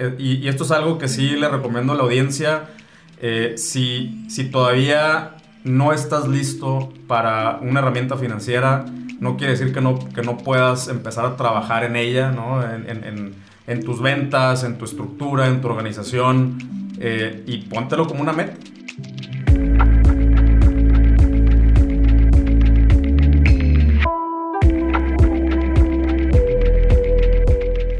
[0.00, 2.68] Eh, y, esto es algo que sí le recomiendo a la audiencia.
[3.20, 8.84] Eh, si, si todavía no estás listo para una herramienta financiera,
[9.18, 12.62] no quiere decir que no, que no puedas empezar a trabajar en ella, ¿no?
[12.62, 13.34] en,
[13.66, 16.58] en, tus ventas, en tu estructura, en tu organización,
[17.00, 18.54] eh, y póntelo como una meta.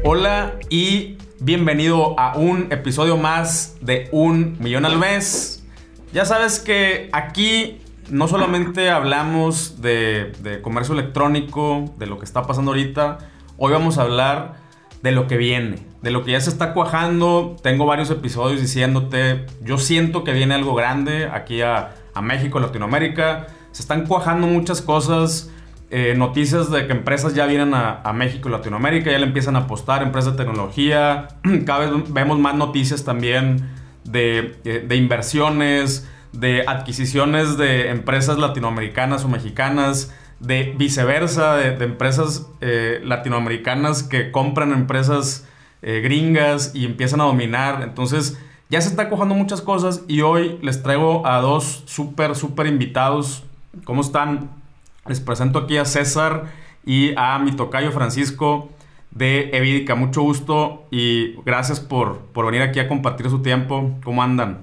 [0.05, 5.63] Hola y Bienvenido a un episodio más de Un Millón al Mes.
[6.11, 12.71] Ya sabes que aquí no solamente hablamos de, comercio electrónico, de lo que está pasando
[12.71, 13.19] ahorita,
[13.55, 14.57] hoy vamos a hablar
[15.01, 17.55] de lo que viene, de lo que ya se está cuajando.
[17.63, 23.47] Tengo varios episodios diciéndote, yo siento que viene algo grande aquí a, a México, Latinoamérica.
[23.71, 25.49] Se están cuajando muchas cosas.
[25.91, 29.59] Eh, noticias de que empresas ya vienen a, México y Latinoamérica, ya le empiezan a
[29.59, 31.29] apostar, empresas de tecnología.
[31.65, 33.67] Cada vez vemos más noticias también
[34.03, 43.01] de, eh, inversiones, de adquisiciones de empresas latinoamericanas o mexicanas, de viceversa, de, empresas eh,
[43.03, 45.47] latinoamericanas que compran empresas
[45.81, 47.83] gringas y empiezan a dominar.
[47.83, 48.37] Entonces,
[48.69, 53.45] ya se está cojando muchas cosas y hoy les traigo a dos súper, súper invitados.
[53.85, 54.58] ¿Cómo están?
[55.07, 56.45] Les presento aquí a César
[56.85, 58.69] y a mi tocayo Francisco
[59.11, 59.95] de Evidica.
[59.95, 63.91] Mucho gusto y gracias por, por venir aquí a compartir su tiempo.
[64.03, 64.59] ¿Cómo andan?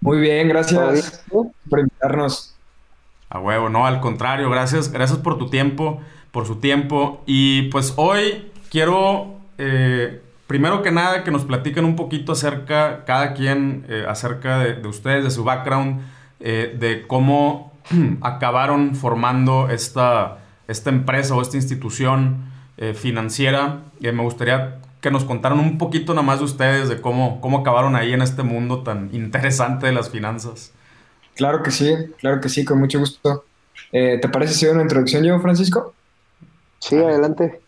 [0.00, 2.54] Muy bien, gracias por invitarnos.
[3.30, 7.22] A huevo, no, al contrario, gracias, gracias por tu tiempo, por su tiempo.
[7.26, 13.34] Y pues hoy quiero, eh, primero que nada, que nos platiquen un poquito acerca, cada
[13.34, 16.00] quien, eh, acerca de, ustedes, de su background,
[16.40, 17.72] eh, de cómo
[18.20, 23.82] acabaron formando esta, esta empresa o esta institución eh, financiera.
[24.00, 27.58] y me gustaría que nos contaran un poquito nada más de ustedes, de cómo, cómo
[27.58, 30.72] acabaron ahí en este mundo tan interesante de las finanzas.
[31.34, 33.44] Claro que sí, claro que sí, con mucho gusto.
[33.92, 35.94] Eh, ¿Te parece si doy una introducción yo, Francisco?
[36.80, 37.60] Sí, adelante.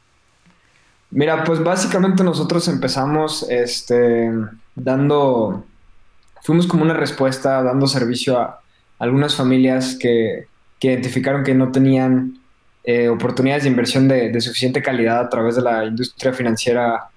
[1.10, 4.30] Mira, pues básicamente nosotros empezamos este,
[4.74, 5.64] dando,
[6.42, 8.59] fuimos como una respuesta, dando servicio a,
[9.00, 10.46] algunas familias que,
[10.82, 12.38] identificaron que no tenían
[12.84, 17.08] eh, oportunidades de inversión de, suficiente calidad a través de la industria financiera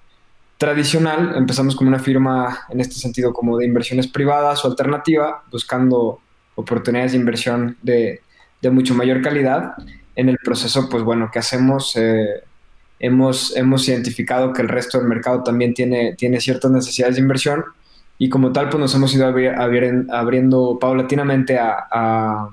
[0.58, 1.34] tradicional.
[1.36, 6.20] Empezamos como una firma en este sentido como de inversiones privadas o alternativa, buscando
[6.56, 8.20] oportunidades de inversión de,
[8.70, 9.74] mucho mayor calidad.
[10.16, 11.96] En el proceso, pues bueno, ¿qué hacemos?
[11.96, 12.42] Eh,
[12.98, 17.64] hemos, hemos identificado que el resto del mercado también tiene, tiene ciertas necesidades de inversión
[18.18, 22.48] y como tal pues nos hemos ido abriendo paulatinamente a,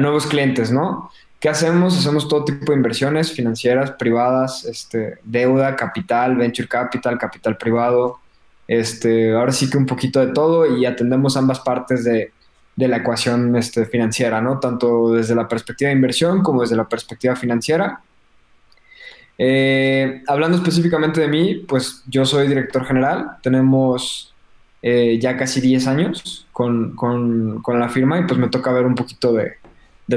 [0.00, 1.10] nuevos clientes, ¿no?
[1.38, 1.96] ¿Qué hacemos?
[1.96, 8.18] Hacemos todo tipo de inversiones financieras, privadas, este, deuda, capital, venture capital, capital privado,
[8.66, 12.32] este, ahora sí que un poquito de todo y atendemos ambas partes de,
[12.76, 14.58] la ecuación este, financiera, ¿no?
[14.58, 18.00] Tanto desde la perspectiva de inversión como desde la perspectiva financiera.
[19.36, 24.33] Eh, hablando específicamente de mí, pues yo soy director general, tenemos
[24.86, 26.94] eh, ya casi 10 años con,
[27.66, 29.56] la firma y pues me toca ver un poquito de,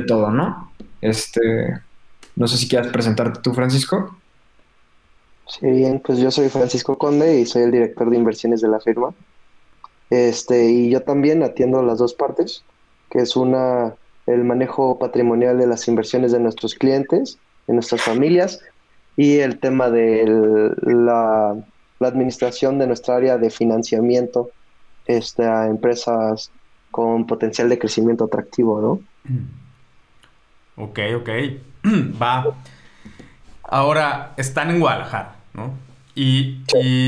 [0.01, 0.73] todo, ¿no?
[0.99, 1.79] Este,
[2.35, 4.17] no sé si quieras presentarte tú, Francisco.
[5.47, 8.81] Sí, bien, pues yo soy Francisco Conde y soy el director de inversiones de la
[8.81, 9.13] firma.
[10.09, 12.65] Este, y yo también atiendo las dos partes,
[13.09, 13.95] que es una
[14.25, 18.59] el manejo patrimonial de las inversiones de nuestros clientes, de nuestras familias,
[19.15, 20.25] y el tema de
[20.81, 21.55] la,
[21.99, 24.51] la administración de nuestra área de financiamiento
[25.07, 26.51] este, a empresas
[26.91, 29.43] con potencial de crecimiento atractivo, ¿no?
[30.75, 31.29] Ok, ok.
[32.21, 32.45] Va.
[33.63, 35.73] Ahora, están en Guadalajara, ¿no?
[36.15, 36.63] Y,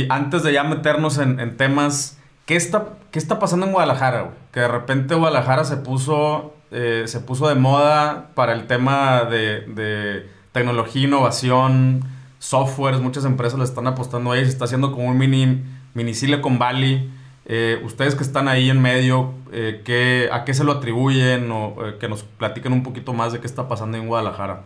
[0.10, 4.32] antes de ya meternos en, temas, ¿qué está, ¿qué está pasando en Guadalajara?
[4.52, 9.62] Que de repente Guadalajara se puso, eh, se puso de moda para el tema de,
[9.62, 12.04] de tecnología, innovación,
[12.38, 13.02] softwares.
[13.02, 14.44] Muchas empresas le están apostando ahí.
[14.44, 15.64] Se está haciendo como un mini,
[15.96, 17.10] mini Silicon Valley.
[17.52, 21.96] Eh, ustedes que están ahí en medio, eh, ¿a qué se lo atribuyen o eh,
[22.00, 24.66] que nos platiquen un poquito más de qué está pasando en Guadalajara?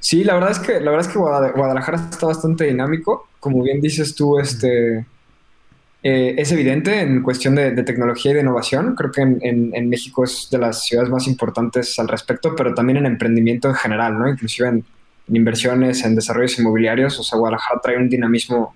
[0.00, 3.80] Sí, la verdad es que la verdad es que Guadalajara está bastante dinámico, como bien
[3.80, 5.06] dices tú, este
[6.02, 8.96] es evidente en cuestión de, tecnología y de innovación.
[8.96, 13.06] Creo que en, México es de las ciudades más importantes al respecto, pero también en
[13.06, 14.28] emprendimiento en general, ¿no?
[14.28, 14.84] Inclusive en,
[15.28, 17.20] en inversiones, en desarrollos inmobiliarios.
[17.20, 18.74] O sea, Guadalajara trae un dinamismo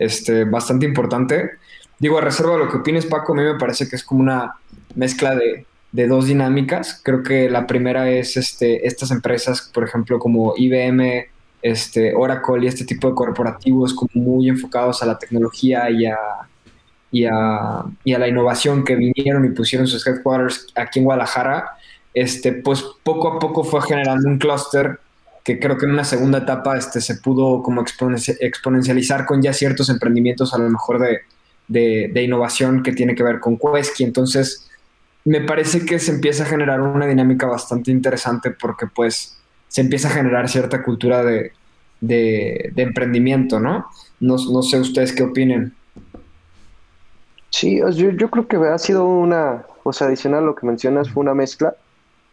[0.00, 1.52] este, bastante importante.
[2.00, 4.22] Digo, a reserva de lo que opines, Paco, a mí me parece que es como
[4.22, 4.54] una
[4.94, 6.98] mezcla de, dos dinámicas.
[7.04, 11.26] Creo que la primera es este, estas empresas, por ejemplo, como IBM,
[11.60, 16.16] este, Oracle y este tipo de corporativos como muy enfocados a la tecnología y a,
[17.12, 21.72] y a, y a la innovación que vinieron y pusieron sus headquarters aquí en Guadalajara,
[22.14, 25.00] este, pues poco a poco fue generando un clúster
[25.44, 29.90] que creo que en una segunda etapa este, se pudo como exponencializar con ya ciertos
[29.90, 31.20] emprendimientos a lo mejor de,
[31.70, 34.04] de, innovación que tiene que ver con Quesky.
[34.04, 34.68] Entonces,
[35.24, 39.38] me parece que se empieza a generar una dinámica bastante interesante porque pues
[39.68, 41.52] se empieza a generar cierta cultura de,
[42.00, 43.86] de, emprendimiento, ¿no?
[44.20, 44.62] ¿no?
[44.62, 45.72] sé ustedes qué opinen.
[47.50, 51.10] Sí, yo, yo creo que ha sido una, o sea, adicional a lo que mencionas,
[51.10, 51.74] fue una mezcla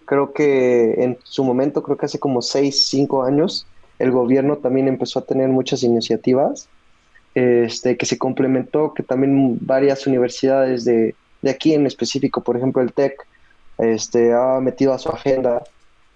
[0.07, 3.67] Creo que en su momento, creo que hace como 6, 5 años,
[3.99, 6.69] el gobierno también empezó a tener muchas iniciativas
[7.35, 12.81] este, que se complementó, que también varias universidades de, de aquí en específico, por ejemplo
[12.81, 13.13] el TEC,
[13.77, 15.63] este, ha metido a su agenda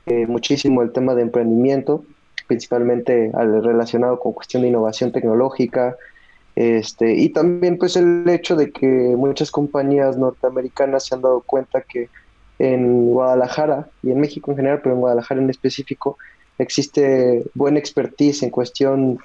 [0.07, 2.03] eh, muchísimo el tema de emprendimiento,
[2.47, 5.95] principalmente al, relacionado con cuestión de innovación tecnológica,
[6.55, 11.81] este, y también pues el hecho de que muchas compañías norteamericanas se han dado cuenta
[11.81, 12.09] que
[12.59, 16.17] en Guadalajara y en México en general, pero en Guadalajara en específico,
[16.57, 19.19] existe buena expertise en cuestión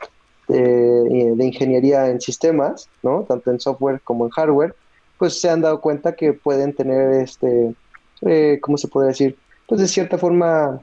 [0.48, 3.24] de, ingeniería en sistemas, ¿no?
[3.24, 4.74] Tanto en software como en hardware,
[5.18, 7.74] pues se han dado cuenta que pueden tener, este,
[8.22, 9.36] eh, ¿cómo se puede decir?
[9.66, 10.80] Pues de cierta forma,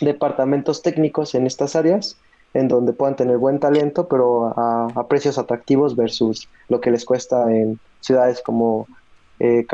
[0.00, 2.16] departamentos técnicos en estas áreas,
[2.54, 7.52] en donde puedan tener buen talento, pero a precios atractivos versus lo que les cuesta
[7.52, 8.86] en ciudades como
[9.40, 9.66] eh,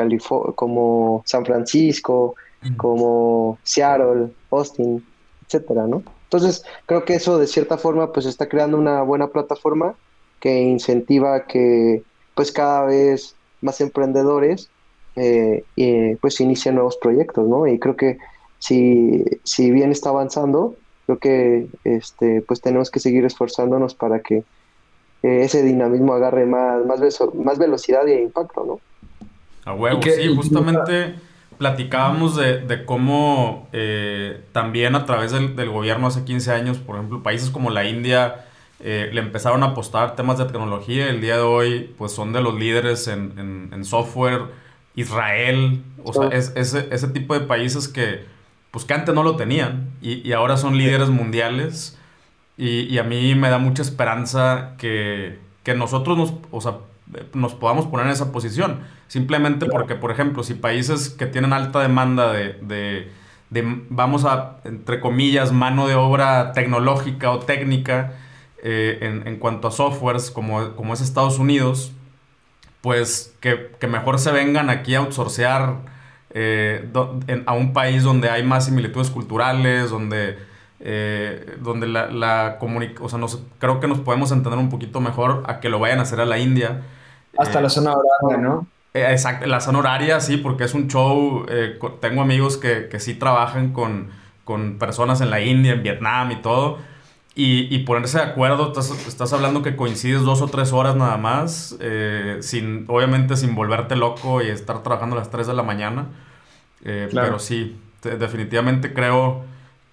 [0.55, 2.35] como San Francisco,
[2.77, 5.03] como Seattle, Austin,
[5.45, 6.03] etcétera, ¿no?
[6.35, 9.95] Entonces, creo que eso de cierta forma pues está creando una buena plataforma
[10.41, 12.03] que incentiva que
[12.35, 14.69] pues cada vez más emprendedores
[15.15, 15.63] eh,
[16.19, 17.67] pues inician nuevos proyectos, ¿no?
[17.67, 18.17] Y creo que
[18.59, 24.43] si, si bien está avanzando, creo que este pues tenemos que seguir esforzándonos para que
[25.23, 26.99] eh, ese dinamismo agarre más, más,
[27.33, 28.79] más velocidad e impacto, ¿no?
[29.63, 31.15] A huevo, sí, justamente
[31.57, 37.49] platicábamos de, cómo eh, también a través del, gobierno hace 15 años, por ejemplo, países
[37.49, 38.45] como la India
[38.79, 41.09] eh, le empezaron a apostar temas de tecnología.
[41.09, 44.65] El día de hoy, pues son de los líderes en, software.
[44.97, 48.23] Israel, o sea, es, ese, tipo de países que,
[48.71, 51.99] pues que antes no lo tenían y, ahora son líderes mundiales.
[52.57, 56.75] Y, y, a mí me da mucha esperanza que, que nosotros nos, o sea,
[57.33, 58.79] nos podamos poner en esa posición.
[59.07, 63.11] Simplemente porque, por ejemplo, si países que tienen alta demanda de,
[63.89, 68.13] vamos a, entre comillas, mano de obra tecnológica o técnica
[68.63, 71.91] eh, en, cuanto a softwares, como, como es Estados Unidos,
[72.81, 75.77] pues que, mejor se vengan aquí a outsourcear
[76.31, 76.89] eh,
[77.45, 80.37] a un país donde hay más similitudes culturales, donde,
[80.87, 82.59] eh, donde la, la
[83.01, 85.97] o sea, nos, creo que nos podemos entender un poquito mejor a que lo vayan
[85.97, 86.83] a hacer a la India.
[87.39, 88.67] Hasta la zona horaria, ¿no?
[88.93, 91.43] Eh, exacto, la zona horaria, sí, porque es un show.
[91.49, 94.11] Eh, tengo amigos que, que sí trabajan con,
[94.43, 96.77] con, personas en la India, en Vietnam y todo.
[97.33, 101.17] Y, y ponerse de acuerdo, estás, estás, hablando que coincides dos o tres horas nada
[101.17, 105.63] más, eh, sin, obviamente sin volverte loco y estar trabajando a las 3 de la
[105.63, 106.05] mañana.
[106.83, 109.43] Pero sí, definitivamente creo,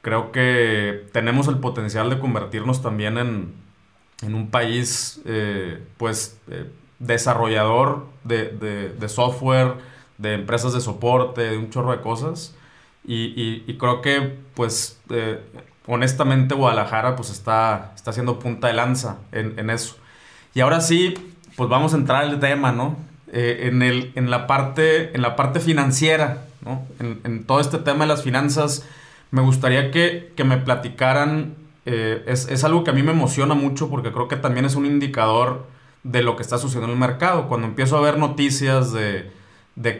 [0.02, 3.54] creo que tenemos el potencial de convertirnos también en,
[4.22, 5.22] en un país,
[5.96, 6.38] pues
[7.02, 9.74] desarrollador de, software,
[10.18, 12.54] de empresas de soporte, de un chorro de cosas.
[13.04, 15.40] Y, creo que, pues, eh,
[15.86, 19.96] honestamente, Guadalajara, pues, está, está haciendo punta de lanza en, eso.
[20.54, 21.14] Y ahora sí,
[21.56, 22.96] pues vamos a entrar al tema, ¿no?
[23.32, 26.86] Eh, en, el, en, la parte, en la parte financiera, ¿no?
[27.00, 28.86] En, todo este tema de las finanzas,
[29.32, 33.90] me gustaría que, me platicaran, eh, es, es, algo que a mí me emociona mucho
[33.90, 35.66] porque creo que también es un indicador
[36.04, 37.48] de lo que está sucediendo en el mercado.
[37.48, 39.32] Cuando empiezo a ver noticias de,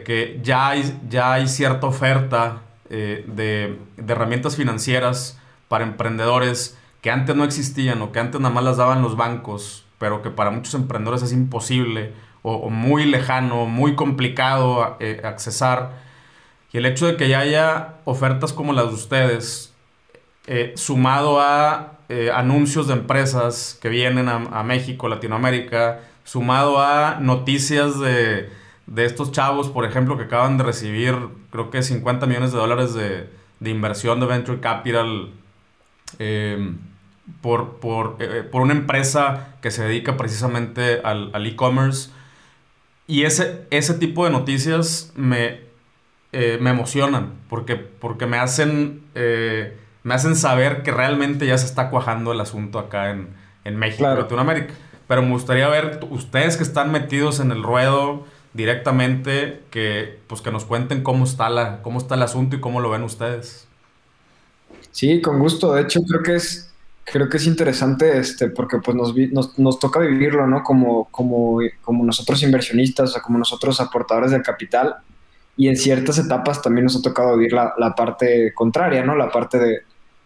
[0.03, 7.35] que ya hay, ya hay cierta oferta eh, de, herramientas financieras para emprendedores que antes
[7.35, 10.73] no existían o que antes nada más las daban los bancos, pero que para muchos
[10.75, 12.13] emprendedores es imposible
[12.43, 16.03] o, muy lejano, muy complicado eh, accesar.
[16.73, 19.73] Y el hecho de que ya haya ofertas como las de ustedes,
[20.47, 27.99] eh, sumado a eh, anuncios de empresas que vienen a, México, Latinoamérica, sumado a noticias
[27.99, 28.49] de,
[28.97, 31.15] estos chavos, por ejemplo, que acaban de recibir,
[31.49, 33.29] creo que 50 millones de dólares de,
[33.61, 35.29] inversión de Venture Capital
[36.19, 36.73] eh,
[37.41, 37.79] por,
[38.19, 42.09] eh, por, una empresa que se dedica precisamente al, e-commerce.
[43.07, 45.61] Y ese, ese tipo de noticias me,
[46.33, 49.03] me emocionan porque, porque me hacen
[50.03, 53.29] me hacen saber que realmente ya se está cuajando el asunto acá en,
[53.63, 54.21] en México, Claro.
[54.23, 54.73] Latinoamérica.
[55.07, 60.51] Pero me gustaría ver ustedes que están metidos en el ruedo directamente, que pues que
[60.51, 63.67] nos cuenten cómo está la, cómo está el asunto y cómo lo ven ustedes.
[64.91, 65.73] Sí, con gusto.
[65.73, 66.73] De hecho, creo que es,
[67.03, 70.63] creo que es interesante, este, porque pues nos, nos, nos toca vivirlo, ¿no?
[70.63, 74.95] Como, como, como nosotros inversionistas, o como nosotros aportadores del capital.
[75.55, 79.15] Y en ciertas etapas también nos ha tocado vivir la, la parte contraria, ¿no?
[79.15, 79.79] La parte de,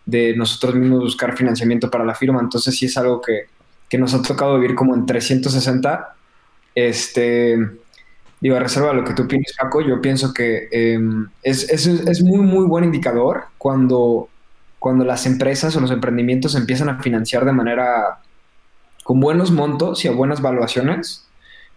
[0.05, 2.39] de nosotros mismos buscar financiamiento para la firma.
[2.39, 3.48] Entonces sí es algo que,
[3.89, 6.15] que nos ha tocado vivir como en 360.
[6.75, 7.57] Este,
[8.39, 11.00] digo, a reserva lo que tú piensas, Paco, yo pienso que eh,
[11.43, 14.29] es, es, es muy, muy buen indicador cuando
[14.79, 18.19] cuando las empresas o los emprendimientos empiezan a financiar de manera
[19.03, 21.27] con buenos montos y a buenas valuaciones,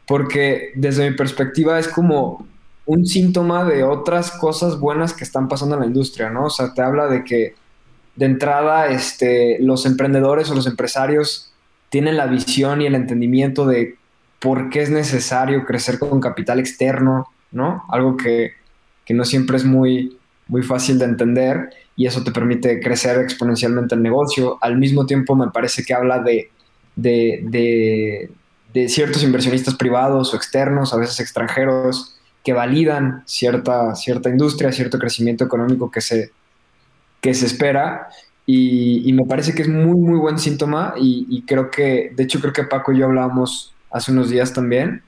[0.06, 2.46] porque desde mi perspectiva es como
[2.90, 6.46] un síntoma de otras cosas buenas que están pasando en la industria, ¿no?
[6.46, 7.54] O sea, te habla de que
[8.16, 11.52] de entrada este, los emprendedores o los empresarios
[11.88, 13.94] tienen la visión y el entendimiento de
[14.40, 17.84] por qué es necesario crecer con capital externo, ¿no?
[17.90, 18.54] Algo que,
[19.04, 20.18] que no siempre es muy,
[20.48, 24.58] muy fácil de entender y eso te permite crecer exponencialmente el negocio.
[24.60, 26.50] Al mismo tiempo me parece que habla de,
[26.96, 28.30] de, de,
[28.74, 34.98] de ciertos inversionistas privados o externos, a veces extranjeros, que validan cierta, cierta industria, cierto
[34.98, 36.30] crecimiento económico que se,
[37.20, 38.08] que se espera.
[38.46, 42.22] Y, y me parece que es muy, muy buen síntoma y, y creo que, de
[42.22, 45.02] hecho creo que Paco y yo hablábamos hace unos días también,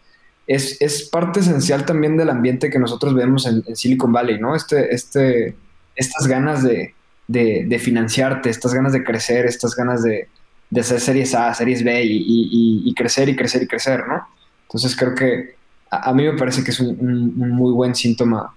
[0.46, 4.54] es, es, parte esencial también del ambiente que nosotros vemos en, en Silicon Valley, ¿no?
[4.54, 5.56] Este, este,
[5.94, 6.94] estas ganas de,
[7.28, 10.28] de, de, financiarte, estas ganas de crecer, estas ganas de,
[10.70, 14.26] de hacer series A, series B y, y, crecer y crecer y crecer, ¿no?
[14.64, 15.54] Entonces creo que
[15.92, 18.54] a, a mí me parece que es un, un, un, muy buen síntoma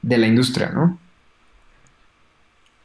[0.00, 0.96] de la industria, ¿no?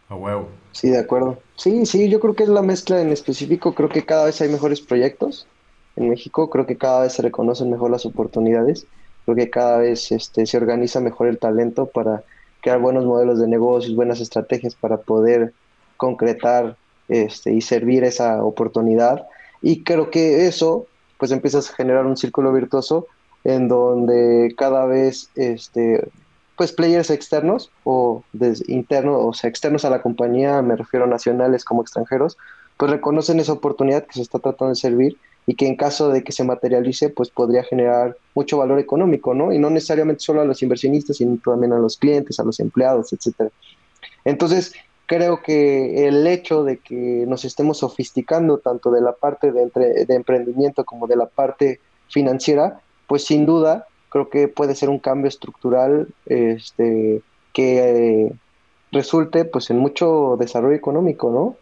[0.09, 0.49] A huevo.
[0.71, 1.39] Sí, de acuerdo.
[1.55, 3.75] Sí, sí, yo creo que es la mezcla en específico.
[3.75, 5.45] Creo que cada vez hay mejores proyectos
[5.95, 6.49] en México.
[6.49, 8.87] Creo que cada vez se reconocen mejor las oportunidades.
[9.25, 12.23] Creo que cada vez este, se organiza mejor el talento para
[12.61, 15.53] crear buenos modelos de negocios, buenas estrategias para poder
[15.97, 16.75] concretar
[17.07, 19.27] este, y servir esa oportunidad.
[19.61, 20.87] Y creo que eso,
[21.19, 23.07] pues empiezas a generar un círculo virtuoso
[23.43, 26.07] en donde cada vez, este,
[26.55, 28.23] pues players externos o
[28.67, 32.37] internos, o sea, externos a la compañía, me refiero nacionales como extranjeros,
[32.77, 36.23] pues reconocen esa oportunidad que se está tratando de servir y que en caso de
[36.23, 39.51] que se materialice, pues podría generar mucho valor económico, ¿no?
[39.51, 43.11] Y no necesariamente solo a los inversionistas, sino también a los clientes, a los empleados,
[43.13, 43.49] etcétera.
[44.25, 44.73] Entonces,
[45.07, 50.05] creo que el hecho de que nos estemos sofisticando tanto de la parte de, entre,
[50.05, 51.79] de emprendimiento como de la parte
[52.09, 57.21] financiera, pues sin duda creo que puede ser un cambio estructural este,
[57.53, 58.33] que eh,
[58.91, 61.55] resulte pues en mucho desarrollo económico, ¿no?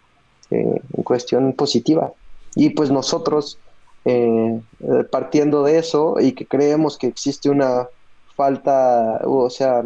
[0.52, 2.12] Eh, en cuestión positiva.
[2.56, 3.60] Y pues nosotros,
[4.06, 4.62] eh,
[5.10, 7.88] partiendo de eso y que creemos que existe una
[8.36, 9.84] falta, o sea,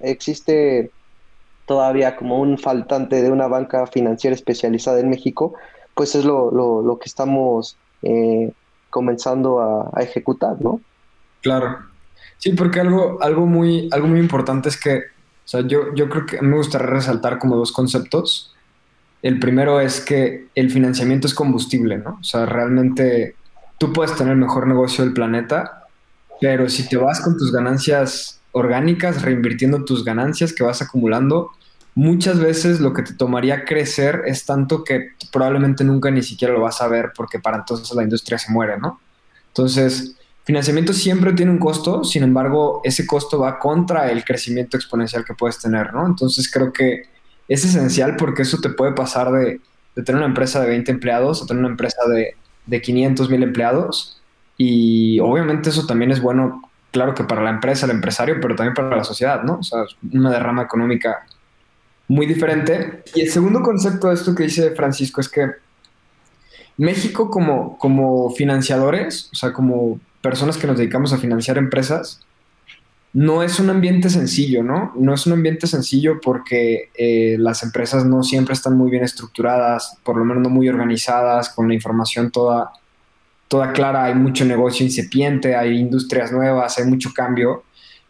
[0.00, 0.90] existe
[1.66, 5.54] todavía como un faltante de una banca financiera especializada en México,
[5.94, 7.76] pues es lo, lo, que estamos
[8.90, 10.80] comenzando a, ejecutar, ¿no?
[11.42, 11.78] Claro.
[12.38, 16.26] Sí, porque algo, algo, muy, algo muy importante es que, o sea, yo, yo creo
[16.26, 18.54] que me gustaría resaltar como dos conceptos.
[19.22, 22.18] El primero es que el financiamiento es combustible, ¿no?
[22.20, 23.36] O sea, realmente
[23.78, 25.86] tú puedes tener el mejor negocio del planeta,
[26.40, 31.50] pero si te vas con tus ganancias orgánicas, reinvirtiendo tus ganancias que vas acumulando,
[31.94, 36.62] muchas veces lo que te tomaría crecer es tanto que probablemente nunca ni siquiera lo
[36.62, 39.00] vas a ver porque para entonces la industria se muere, ¿no?
[39.48, 45.24] Entonces, financiamiento siempre tiene un costo, sin embargo, ese costo va contra el crecimiento exponencial
[45.24, 46.06] que puedes tener, ¿no?
[46.06, 47.02] Entonces, creo que
[47.48, 49.60] es esencial porque eso te puede pasar de,
[49.94, 52.34] tener una empresa de 20 empleados a tener una empresa de,
[52.66, 54.22] de 500 mil empleados
[54.56, 58.74] y obviamente eso también es bueno, claro que para la empresa, el empresario, pero también
[58.74, 59.58] para la sociedad, ¿no?
[59.58, 61.26] O sea, una derrama económica
[62.08, 63.02] muy diferente.
[63.14, 65.50] Y el segundo concepto de esto que dice Francisco es que
[66.76, 72.20] México como, como financiadores, o sea, como personas que nos dedicamos a financiar empresas,
[73.12, 74.92] no es un ambiente sencillo, ¿no?
[74.96, 79.98] No es un ambiente sencillo porque eh, las empresas no siempre están muy bien estructuradas,
[80.02, 82.72] por lo menos no muy organizadas, con la información toda,
[83.48, 87.64] toda clara, hay mucho negocio incipiente, hay industrias nuevas, hay mucho cambio.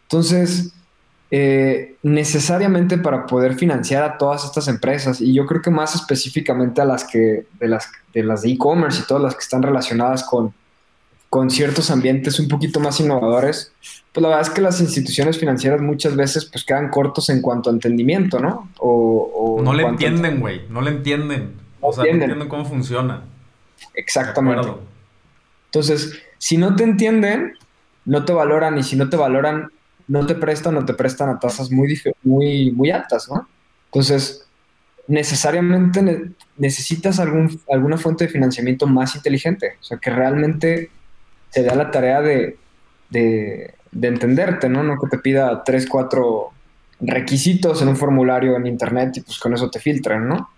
[0.05, 0.73] Entonces,
[1.33, 6.81] eh, necesariamente para poder financiar a todas estas empresas, y yo creo que más específicamente
[6.81, 10.23] a las que, de las de las de e-commerce y todas las que están relacionadas
[10.25, 10.55] con,
[11.33, 13.73] con ciertos ambientes un poquito más innovadores,
[14.13, 17.71] pues la verdad es que las instituciones financieras muchas veces pues quedan cortos en cuanto
[17.71, 18.69] a entendimiento, ¿no?
[18.77, 20.61] O, o No le entienden, güey.
[20.69, 21.55] No le entienden.
[21.81, 23.23] o sea, no entienden cómo funciona.
[23.95, 24.69] Exactamente.
[25.69, 27.55] Entonces, si no te entienden,
[28.05, 29.71] no te valoran y si no te valoran,
[30.09, 33.49] no te prestan o te prestan a tasas muy, muy, muy altas, ¿no?
[33.87, 34.47] Entonces,
[35.09, 40.91] necesariamente necesitas algún, alguna fuente de financiamiento más inteligente, o sea, que realmente
[41.53, 42.57] te da la tarea de,
[43.11, 44.83] de, entenderte, ¿no?
[44.83, 46.51] No que te pida tres, cuatro
[47.01, 50.51] requisitos en un formulario en internet y pues con eso te filtran, ¿no?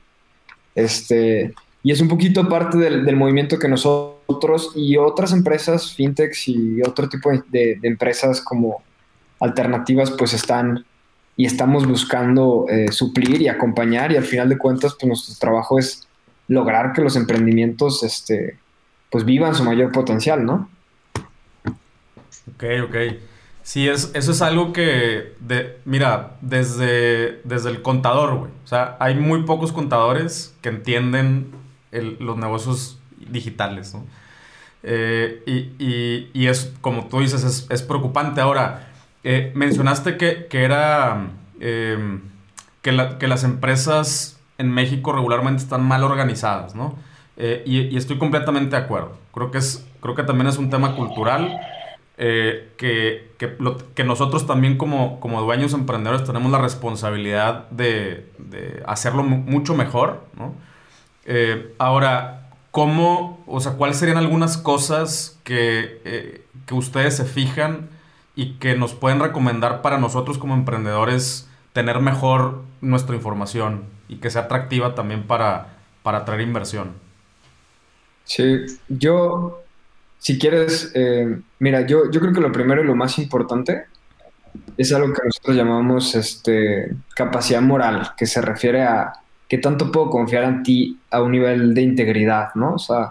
[0.74, 6.82] Este, y es un poquito parte del, movimiento que nosotros y otras empresas, fintechs y
[6.82, 8.82] otro tipo de, de empresas como
[9.40, 10.84] alternativas, pues están
[11.36, 15.78] y estamos buscando eh, suplir y acompañar y al final de cuentas pues nuestro trabajo
[15.78, 16.06] es
[16.48, 18.58] lograr que los emprendimientos este,
[19.10, 20.68] pues vivan su mayor potencial, ¿no?
[22.52, 22.96] Ok, ok.
[23.62, 28.50] Sí, es, eso es algo que, de, mira, desde, desde el contador, güey.
[28.62, 31.52] O sea, hay muy pocos contadores que entienden
[31.90, 32.98] los negocios
[33.30, 34.04] digitales, ¿no?
[34.82, 38.42] Eh, y, y, es, como tú dices, es, es preocupante.
[38.42, 38.88] Ahora,
[39.24, 42.20] eh, mencionaste que, era em,
[42.82, 46.96] que, las empresas en México regularmente están mal organizadas, ¿no?
[47.38, 49.16] Eh, y, estoy completamente de acuerdo.
[49.32, 51.58] Creo que, es, creo que también es un tema cultural
[52.16, 58.30] eh, que, que, nosotros también como, como dueños emprendedores tenemos la responsabilidad de,
[58.86, 60.54] hacerlo mucho mejor, ¿no?
[61.78, 67.88] ahora, ¿cómo, o sea, cuáles serían algunas cosas que, que ustedes se fijan
[68.36, 74.30] y que nos pueden recomendar para nosotros como emprendedores tener mejor nuestra información y que
[74.30, 76.92] sea atractiva también para, para atraer inversión.
[78.24, 79.63] Sí, yo,
[80.24, 83.84] si quieres, eh, mira, yo, yo creo que lo primero y lo más importante
[84.78, 89.12] es algo que nosotros llamamos este, capacidad moral, que se refiere a
[89.46, 92.76] qué tanto puedo confiar en ti a un nivel de integridad, ¿no?
[92.76, 93.10] O sea,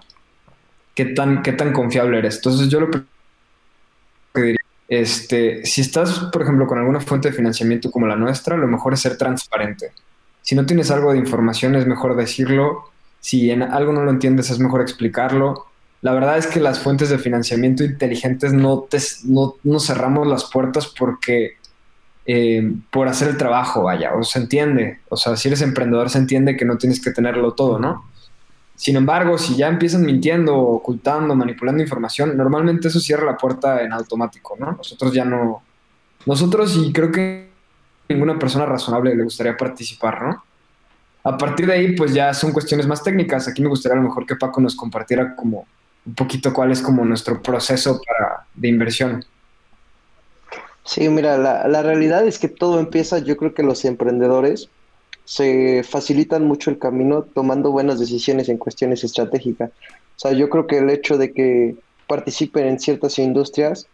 [0.96, 2.38] qué tan, qué tan confiable eres.
[2.38, 3.04] Entonces yo lo que
[4.42, 8.68] diría este, si estás, por ejemplo, con alguna fuente de financiamiento como la nuestra, lo
[8.68, 9.92] mejor es ser transparente.
[10.42, 12.86] Si no tienes algo de información, es mejor decirlo.
[13.20, 15.68] Si en algo no lo entiendes, es mejor explicarlo.
[16.04, 20.88] La verdad es que las fuentes de financiamiento inteligentes no, te, no, cerramos las puertas
[20.88, 21.54] porque
[22.26, 25.00] eh, por hacer el trabajo, vaya, o se entiende.
[25.08, 28.04] O sea, si eres emprendedor, se entiende que no tienes que tenerlo todo, ¿no?
[28.76, 33.94] Sin embargo, si ya empiezan mintiendo, ocultando, manipulando información, normalmente eso cierra la puerta en
[33.94, 34.74] automático, ¿no?
[34.74, 35.64] Nosotros ya no...
[36.26, 37.50] Nosotros y creo que
[38.10, 40.44] ninguna persona razonable le gustaría participar, ¿no?
[41.24, 43.48] A partir de ahí, pues ya son cuestiones más técnicas.
[43.48, 45.66] Aquí me gustaría a lo mejor que Paco nos compartiera como
[46.06, 49.26] un poquito cuál es como nuestro proceso para, de inversión.
[50.84, 54.70] Sí, mira, la, la realidad es que todo empieza, yo creo que los emprendedores
[55.26, 59.72] se facilitan mucho el camino tomando buenas decisiones en cuestiones estratégicas.
[60.18, 61.76] O sea, yo creo que el hecho de que
[62.08, 63.88] participen en ciertas industrias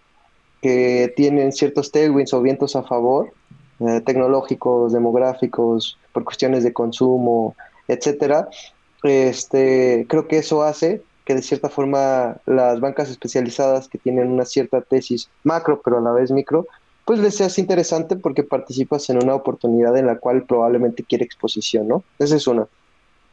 [0.62, 3.32] que tienen ciertos tailwinds o vientos a favor,
[3.80, 7.56] eh, tecnológicos, demográficos, por cuestiones de consumo,
[7.88, 8.50] etcétera,
[9.04, 14.46] este, creo que eso hace que de cierta forma las bancas especializadas que tienen una
[14.46, 16.66] cierta tesis macro, pero a la vez micro,
[17.06, 21.88] pues les seas interesante porque participas en una oportunidad en la cual probablemente quiere exposición,
[21.88, 22.04] ¿no?
[22.18, 22.68] Esa es una.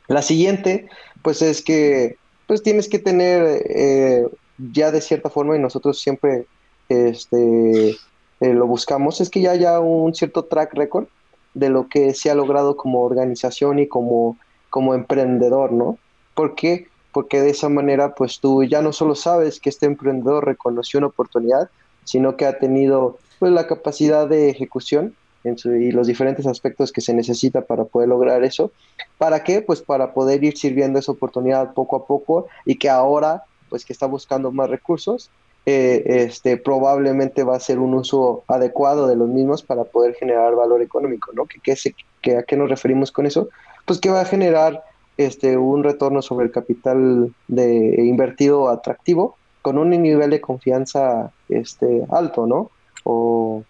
[0.08, 0.90] La siguiente,
[1.22, 4.28] pues es que pues tienes que tener eh,
[4.58, 6.44] ya de cierta forma, y nosotros siempre
[6.90, 11.06] este, eh, lo buscamos, es que ya haya un cierto track record
[11.54, 14.36] de lo que se ha logrado como organización y como,
[14.68, 15.96] como emprendedor, ¿no?
[16.34, 16.88] ¿Por qué?
[17.16, 21.06] Porque de esa manera, pues tú ya no solo sabes que este emprendedor reconoció una
[21.06, 21.70] oportunidad,
[22.04, 27.14] sino que ha tenido pues la capacidad de ejecución y los diferentes aspectos que se
[27.14, 28.70] necesita para poder lograr eso.
[29.16, 29.62] ¿Para qué?
[29.62, 33.94] Pues para poder ir sirviendo esa oportunidad poco a poco y que ahora, pues que
[33.94, 35.30] está buscando más recursos,
[35.64, 40.54] eh, este, probablemente va a ser un uso adecuado de los mismos para poder generar
[40.54, 41.46] valor económico, ¿no?
[41.46, 41.76] ¿Qué,
[42.20, 43.48] qué, ¿A qué nos referimos con eso?
[43.86, 44.84] Pues que va a generar
[45.16, 52.04] este, un retorno sobre el capital de, invertido atractivo con un nivel de confianza este,
[52.10, 52.70] alto, ¿no?
[53.04, 53.64] O,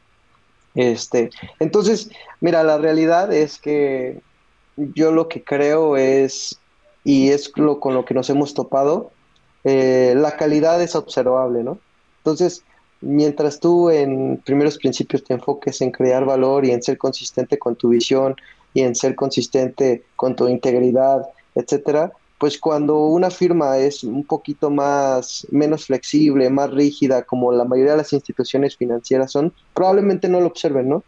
[0.74, 4.20] este, entonces, mira, la realidad es que
[4.76, 6.58] yo lo que creo es,
[7.02, 9.10] y es lo con lo que nos hemos topado,
[9.64, 11.78] eh, la calidad es observable, ¿no?
[12.18, 12.62] Entonces,
[13.00, 17.76] mientras tú en primeros principios te enfoques en crear valor y en ser consistente con
[17.76, 18.36] tu visión
[18.74, 24.70] y en ser consistente con tu integridad, etcétera, pues cuando una firma es un poquito
[24.70, 30.40] más menos flexible, más rígida, como la mayoría de las instituciones financieras son, probablemente no
[30.40, 31.02] lo observen, ¿no?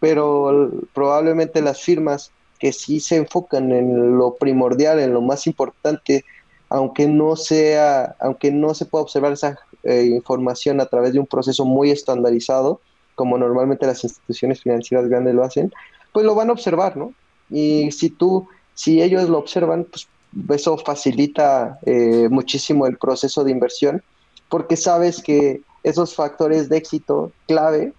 [0.00, 2.30] Pero probablemente las firmas
[2.60, 6.24] que sí se enfocan en lo primordial, en lo más importante,
[6.68, 11.26] aunque no sea, aunque no se pueda observar esa eh, información a través de un
[11.26, 12.80] proceso muy estandarizado,
[13.14, 15.72] como normalmente las instituciones financieras grandes lo hacen,
[16.12, 17.12] pues lo van a observar, ¿no?
[17.50, 20.06] Y si tú, si ellos lo observan, pues
[20.50, 24.04] eso facilita eh, muchísimo el proceso de inversión,
[24.48, 27.92] porque sabes que esos factores de éxito clave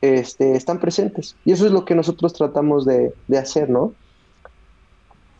[0.00, 1.36] este, están presentes.
[1.44, 3.92] Y eso es lo que nosotros tratamos de, hacer, ¿no?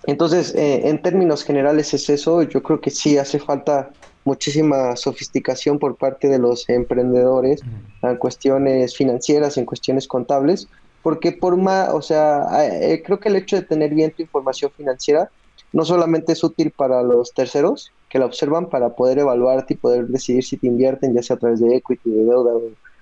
[0.05, 2.43] Entonces, eh, en términos generales es eso.
[2.43, 3.89] Yo creo que sí hace falta
[4.25, 7.63] muchísima sofisticación por parte de los emprendedores
[8.03, 10.69] en cuestiones financieras, en cuestiones contables,
[11.03, 14.71] porque por más, o sea, eh, creo que el hecho de tener bien tu información
[14.77, 15.31] financiera
[15.73, 20.07] no solamente es útil para los terceros que la observan para poder evaluarte y poder
[20.09, 22.53] decidir si te invierten, ya sea a través de equity, de deuda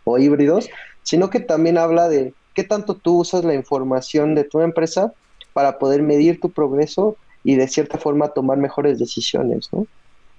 [0.05, 0.69] o híbridos,
[1.03, 5.13] sino que también habla de qué tanto tú usas la información de tu empresa
[5.53, 9.87] para poder medir tu progreso y de cierta forma tomar mejores decisiones, ¿no?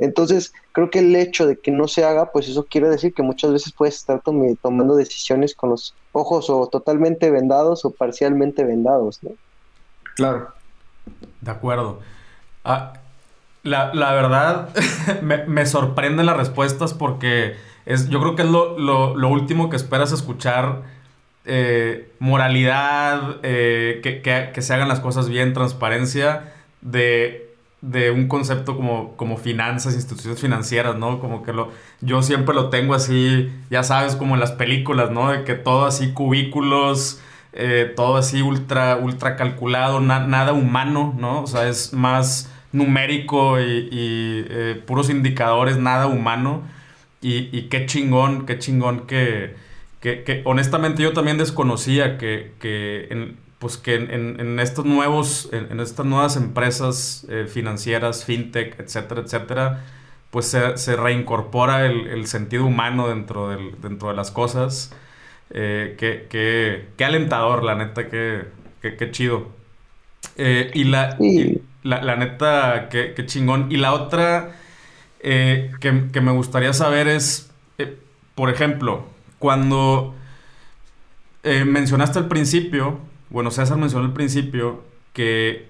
[0.01, 3.23] Entonces, creo que el hecho de que no se haga, pues eso quiere decir que
[3.23, 9.23] muchas veces puedes estar tomando decisiones con los ojos o totalmente vendados o parcialmente vendados,
[9.23, 9.31] ¿no?
[10.15, 10.49] Claro.
[11.39, 11.99] De acuerdo.
[12.65, 12.93] Ah,
[13.63, 14.69] la, verdad,
[15.21, 20.11] me, me sorprenden las respuestas porque es, yo creo que es lo, último que esperas
[20.11, 20.81] escuchar.
[21.43, 27.50] Eh, moralidad, eh, que, se hagan las cosas bien, transparencia de,
[27.81, 31.19] un concepto como, como finanzas, instituciones financieras, ¿no?
[31.19, 35.31] Como que lo, yo siempre lo tengo así, ya sabes, como en las películas, ¿no?
[35.31, 37.21] De que todo así cubículos,
[37.53, 41.41] eh, todo así ultra, ultra calculado, nada humano, ¿no?
[41.41, 44.45] O sea, es más numérico y,
[44.85, 46.61] puros indicadores, nada humano.
[47.21, 49.55] Y, qué chingón, qué chingón que,
[50.01, 56.03] que, honestamente yo también desconocía que, que en, pues que en, estos nuevos, en, estas
[56.03, 59.83] nuevas empresas eh, financieras, fintech, etcétera, etcétera,
[60.31, 64.95] pues se, reincorpora el, sentido humano dentro, del, dentro de las cosas.
[65.51, 68.47] Eh, qué, alentador, la neta, qué,
[68.81, 69.49] qué, chido.
[70.37, 71.17] Eh, y la,
[71.83, 73.71] la, la, neta, qué, chingón.
[73.71, 74.55] Y la otra
[75.19, 77.51] eh, que, me gustaría saber es,
[78.33, 79.05] por ejemplo,
[79.37, 80.15] cuando
[81.43, 85.69] mencionaste al principio, bueno, César mencionó al principio que,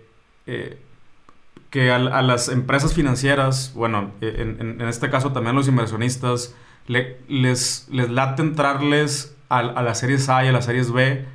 [1.69, 6.55] que a, las empresas financieras, bueno, en, este caso también a los inversionistas,
[6.87, 11.25] les, les late entrarles a, a, las series A y a las series B.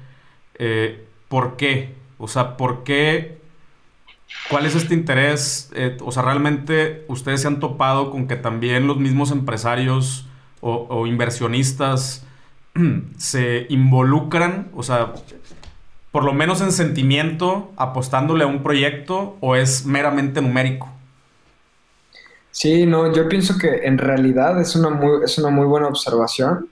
[1.29, 1.95] ¿Por qué?
[2.19, 3.37] O sea, ¿por qué
[4.49, 5.71] ¿Cuál es este interés?
[5.75, 10.27] Eh, o sea, realmente ustedes se han topado con que también los mismos empresarios
[10.61, 12.27] o, inversionistas
[13.19, 15.15] se involucran, o sea,
[16.17, 20.89] por lo menos en sentimiento, apostándole a un proyecto o es meramente numérico?
[22.51, 26.71] Sí, no, yo pienso que en realidad es una muy, es una muy buena observación.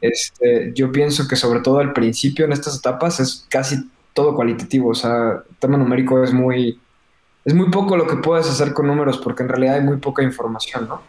[0.00, 4.88] Este, yo pienso que sobre todo al principio en estas etapas es casi todo cualitativo,
[4.88, 6.80] o sea, el tema numérico es muy,
[7.44, 10.22] es muy poco lo que puedes hacer con números porque en realidad hay muy poca
[10.22, 11.02] información, ¿no?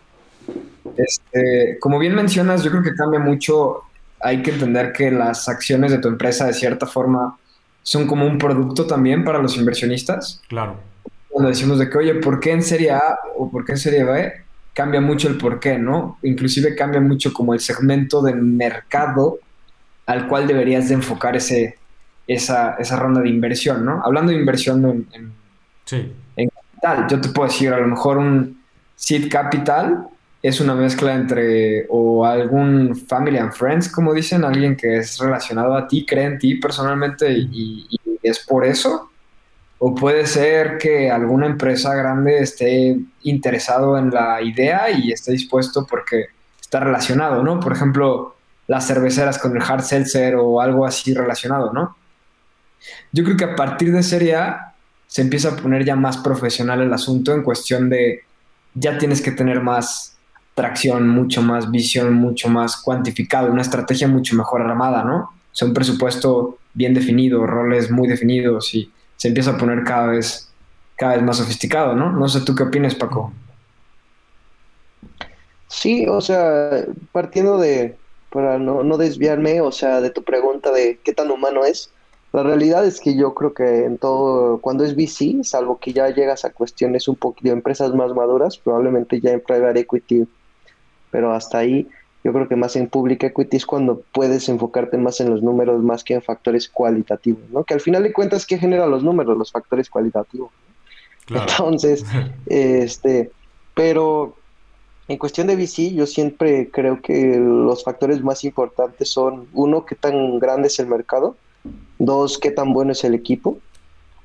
[0.97, 3.84] Este, como bien mencionas, yo creo que cambia mucho,
[4.19, 7.38] hay que entender que las acciones de tu empresa de cierta forma
[7.84, 10.41] son como un producto también para los inversionistas.
[10.48, 10.78] Claro.
[11.30, 14.04] Cuando decimos de que, oye, ¿por qué en Serie A o por qué en Serie
[14.04, 14.34] B?
[14.74, 16.17] Cambia mucho el por qué, ¿no?
[16.24, 19.39] Inclusive cambia mucho como el segmento de mercado
[20.06, 21.78] al cual deberías de enfocar ese,
[22.28, 24.02] esa, esa ronda de inversión, ¿no?
[24.04, 25.34] Hablando de inversión en,
[26.36, 28.62] en, capital, yo te puedo decir, a lo mejor un
[28.96, 30.08] seed capital
[30.43, 35.73] es una mezcla entre o algún family and friends, como dicen, alguien que es relacionado
[35.73, 37.88] a ti, cree en ti personalmente y,
[38.21, 39.10] es por eso.
[39.79, 45.88] O puede ser que alguna empresa grande esté interesado en la idea y esté dispuesto
[45.89, 46.27] porque
[46.60, 47.62] está relacionado, ¿no?
[47.62, 48.36] Por ejemplo,
[48.67, 51.95] las cerveceras con el hard seltzer o algo así relacionado, ¿no?
[53.13, 54.73] Yo creo que a partir de Serie A
[55.08, 58.23] se empieza a poner ya más profesional el asunto en cuestión de
[58.73, 60.12] ya tienes que tener más
[60.56, 65.18] tracción, mucho más visión, mucho más cuantificado, una estrategia mucho mejor armada, ¿no?
[65.18, 70.08] O sea, un presupuesto bien definido, roles muy definidos y se empieza a poner cada
[70.08, 70.50] vez,
[70.96, 72.12] cada vez más sofisticado, ¿no?
[72.12, 73.32] No sé tú qué opinas, Paco.
[75.68, 77.96] Sí, o sea, partiendo de,
[78.30, 81.92] para no, no desviarme, o sea, de tu pregunta de qué tan humano es,
[82.34, 86.10] la realidad es que yo creo que en todo, cuando es VC, salvo que ya
[86.10, 90.28] llegas a cuestiones un poquito empresas más maduras, probablemente ya en private equity,
[91.13, 91.88] pero hasta ahí,
[92.23, 95.84] yo creo que más en public equity es cuando puedes enfocarte más en los números
[95.84, 97.63] más que en factores cualitativos, ¿no?
[97.63, 99.38] Que al final de cuentas, ¿qué genera los números?
[99.38, 100.49] Los factores cualitativos.
[101.30, 102.04] Entonces,
[102.47, 103.30] este,
[103.76, 104.36] pero
[105.08, 109.93] en cuestión de VC, yo siempre creo que los factores más importantes son, uno, qué
[109.93, 111.38] tan grande es el mercado,
[111.99, 113.60] dos, qué tan bueno es el equipo,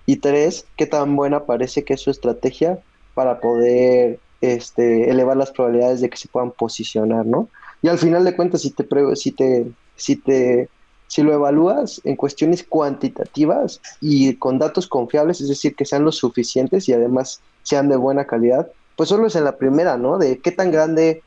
[0.07, 2.79] y tres, qué tan buena parece que es su estrategia
[3.13, 7.49] para poder este, elevar las probabilidades de que se puedan posicionar, ¿no?
[7.83, 10.69] Y al final de cuentas, si te, si te, si te,
[11.07, 16.17] si lo evalúas en cuestiones cuantitativas y con datos confiables, es decir, que sean los
[16.17, 20.19] suficientes y además sean de buena calidad, pues solo es en la primera, ¿no?
[20.19, 21.23] De qué tan grande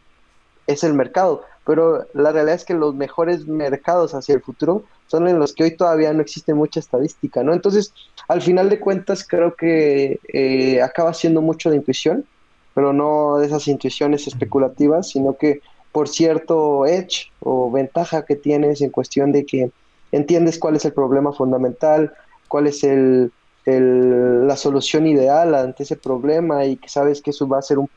[0.68, 1.44] es el mercado.
[1.66, 5.64] Pero la realidad es que los mejores mercados hacia el futuro son en los que
[5.64, 7.54] hoy todavía no existe mucha estadística, ¿no?
[7.54, 7.94] Entonces,
[8.28, 12.26] al final de cuentas, creo que eh, acaba siendo mucho de intuición,
[12.74, 18.82] pero no de esas intuiciones especulativas, sino que por cierto edge o ventaja que tienes
[18.82, 19.72] en cuestión de que
[20.12, 22.14] entiendes cuál es el problema fundamental,
[22.48, 23.32] cuál es el,
[23.66, 27.90] la solución ideal ante ese problema y que sabes que eso va a ser un,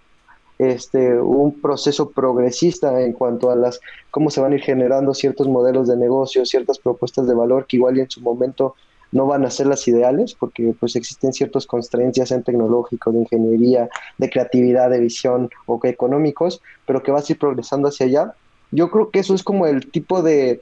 [0.58, 5.48] este, un proceso progresista en cuanto a las cómo se van a ir generando ciertos
[5.48, 8.74] modelos de negocio, ciertas propuestas de valor que igual en su momento
[9.14, 13.20] no van a ser las ideales porque pues existen ciertos constraints ya sean tecnológicos, de
[13.20, 18.06] ingeniería, de creatividad, de visión o que económicos, pero que vas a ir progresando hacia
[18.06, 18.34] allá.
[18.72, 20.60] Yo creo que eso es como el tipo de,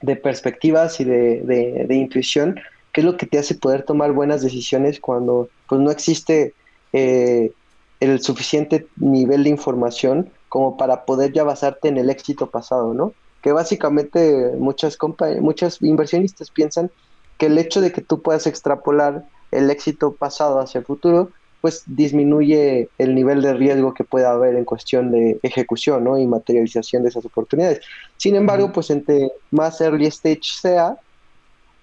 [0.00, 1.42] de perspectivas y de,
[1.86, 2.58] de, intuición
[2.92, 6.54] que es lo que te hace poder tomar buenas decisiones cuando pues no existe
[6.94, 7.52] eh,
[8.00, 13.12] el suficiente nivel de información como para poder ya basarte en el éxito pasado, ¿no?
[13.42, 14.96] Que básicamente muchas,
[15.40, 16.90] muchas inversionistas piensan
[17.42, 21.82] que el hecho de que tú puedas extrapolar el éxito pasado hacia el futuro, pues
[21.86, 26.16] disminuye el nivel de riesgo que pueda haber en cuestión de ejecución ¿no?
[26.18, 27.80] y materialización de esas oportunidades.
[28.16, 30.98] Sin embargo, pues entre más early stage sea,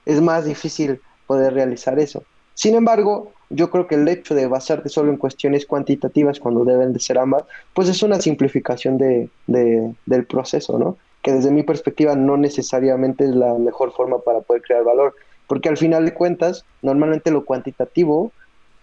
[0.06, 2.24] es más difícil poder realizar eso.
[2.54, 6.94] Sin embargo, yo creo que el hecho de basarte solo en cuestiones cuantitativas cuando deben
[6.94, 7.44] de ser ambas,
[7.74, 10.96] pues es una simplificación de, de, del proceso, ¿no?
[11.22, 15.16] Que desde mi perspectiva no necesariamente es la mejor forma para poder crear valor
[15.50, 18.32] porque al final de cuentas, normalmente lo cuantitativo,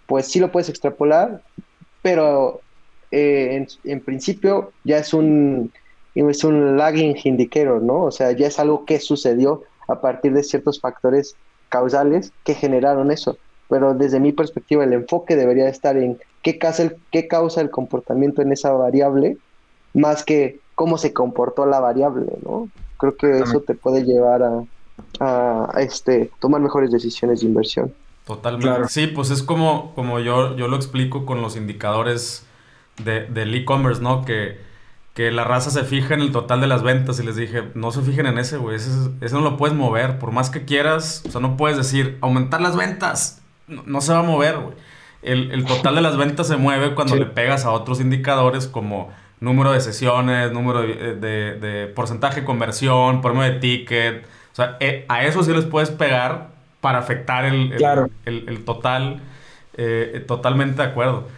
[0.06, 1.40] pues sí lo puedes extrapolar,
[2.02, 2.60] pero
[3.12, 5.72] eh, en, principio ya es un,
[6.16, 8.02] es un lagging indicator, ¿no?
[8.02, 11.36] O sea, ya es algo que sucedió a partir de ciertos factores
[11.68, 13.38] causales que generaron eso.
[13.68, 17.70] Pero desde mi perspectiva, el enfoque debería estar en qué causa el, qué causa el
[17.70, 19.38] comportamiento en esa variable,
[19.94, 22.68] más que cómo se comportó la variable, ¿no?
[22.98, 24.64] Creo que eso te puede llevar a,
[25.20, 27.94] a, este, tomar mejores decisiones de inversión.
[28.26, 28.88] Totalmente.
[28.88, 32.44] Sí, pues es como, como yo, yo lo explico con los indicadores
[33.02, 34.24] de, del e-commerce, ¿no?
[34.24, 34.58] Que,
[35.14, 37.92] que la raza se fija en el total de las ventas y les dije, no
[37.92, 38.90] se fijen en ese, güey, ese,
[39.32, 42.76] no lo puedes mover, por más que quieras, o sea, no puedes decir, aumentar las
[42.76, 44.74] ventas, no, se va a mover, güey.
[45.22, 49.72] El, total de las ventas se mueve cuando le pegas a otros indicadores como número
[49.72, 55.04] de sesiones, número de, de, de porcentaje de conversión, promedio de ticket, o sea, eh,
[55.08, 56.48] a eso sí les puedes pegar
[56.80, 57.74] para afectar el,
[58.24, 59.20] el, total.
[59.74, 61.28] Eh, totalmente de acuerdo.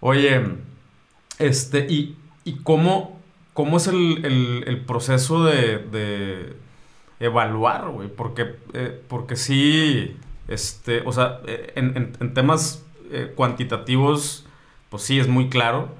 [0.00, 0.40] Oye,
[1.38, 3.20] este, ¿y, y cómo,
[3.52, 6.54] cómo es el, proceso de,
[7.20, 8.08] evaluar, güey?
[8.08, 10.16] Porque, eh, porque sí,
[10.48, 11.40] este, o sea,
[11.74, 12.82] en, en temas
[13.34, 14.46] cuantitativos,
[14.88, 15.90] pues sí, es muy claro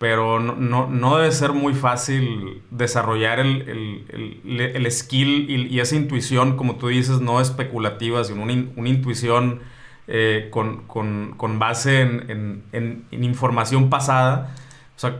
[0.00, 7.20] pero no, debe ser muy fácil desarrollar el, skill y, esa intuición, como tú dices,
[7.20, 9.60] no especulativa, sino una, intuición
[10.08, 14.56] eh, con, base en, información pasada.
[14.96, 15.18] O sea,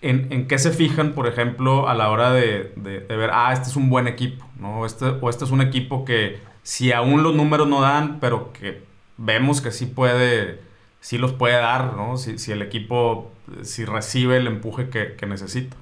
[0.00, 3.90] en, qué se fijan, por ejemplo, a la hora de, ver, ah, este es un
[3.90, 4.86] buen equipo, ¿no?
[4.86, 8.84] Este, o este es un equipo que si aún los números no dan, pero que
[9.18, 10.60] vemos que sí puede,
[11.04, 12.16] sí los puede dar, ¿no?
[12.16, 13.30] Si, si el equipo
[13.62, 15.76] si recibe el empuje que, necesita.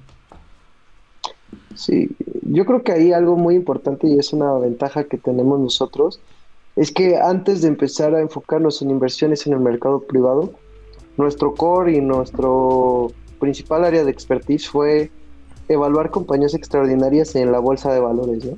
[1.75, 2.09] Sí,
[2.41, 6.19] yo creo que ahí algo muy importante y es una ventaja que tenemos nosotros,
[6.75, 10.51] es que antes de empezar a enfocarnos en inversiones en el mercado privado,
[11.15, 15.09] nuestro core y nuestro principal área de expertise fue
[15.69, 18.43] evaluar compañías extraordinarias en la bolsa de valores.
[18.43, 18.57] ¿no?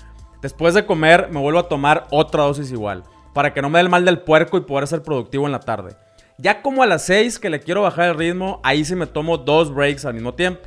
[0.41, 3.83] Después de comer, me vuelvo a tomar otra dosis igual, para que no me dé
[3.83, 5.95] el mal del puerco y poder ser productivo en la tarde.
[6.37, 9.37] Ya como a las 6 que le quiero bajar el ritmo, ahí sí me tomo
[9.37, 10.61] dos breaks al mismo tiempo.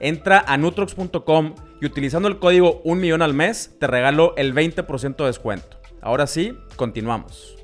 [0.00, 5.16] Entra a nutrox.com y utilizando el código 1 millón al mes te regalo el 20%
[5.16, 5.76] de descuento.
[6.00, 7.56] Ahora sí, continuamos.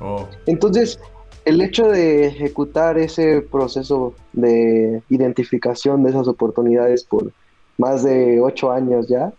[0.00, 0.26] Oh.
[0.46, 0.98] Entonces,
[1.44, 7.30] el hecho de ejecutar ese proceso de identificación de esas oportunidades por
[7.76, 9.32] más de ocho años ya,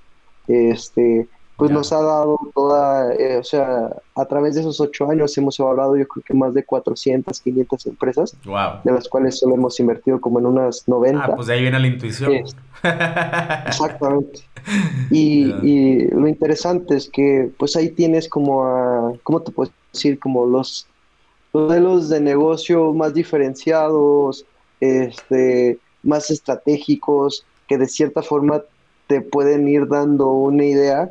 [0.54, 1.28] este,
[1.62, 5.60] pues nos ha dado toda, eh, o sea, a través de esos ocho años hemos
[5.60, 8.36] evaluado yo creo que más de 400, 500 empresas,
[8.84, 11.24] de las cuales solo hemos invertido como en unas 90.
[11.24, 12.34] Ah, pues de ahí viene la intuición.
[13.68, 14.40] exactamente.
[15.12, 20.18] Y, y, lo interesante es que pues ahí tienes como a, ¿cómo te puedo decir?
[20.18, 20.88] Como los
[21.54, 24.46] modelos de negocio más diferenciados,
[24.80, 28.64] este, más estratégicos, que de cierta forma
[29.12, 31.10] te pueden ir dando una idea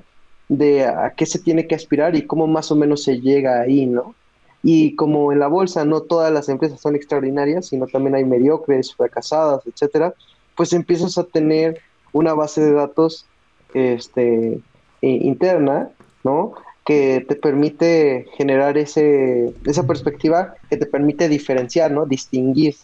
[0.48, 3.84] de a qué se tiene que aspirar y cómo más o menos se llega ahí,
[3.84, 4.14] ¿no?
[4.62, 8.94] Y como en la bolsa no todas las empresas son extraordinarias, sino también hay mediocres,
[8.94, 10.14] fracasadas, etcétera,
[10.56, 11.78] pues empiezas a tener
[12.14, 13.26] una base de datos
[13.74, 14.58] este,
[15.02, 15.90] interna,
[16.24, 16.54] ¿no?
[16.86, 22.06] Que te permite generar ese, esa perspectiva que te permite diferenciar, ¿no?
[22.06, 22.76] Distinguir.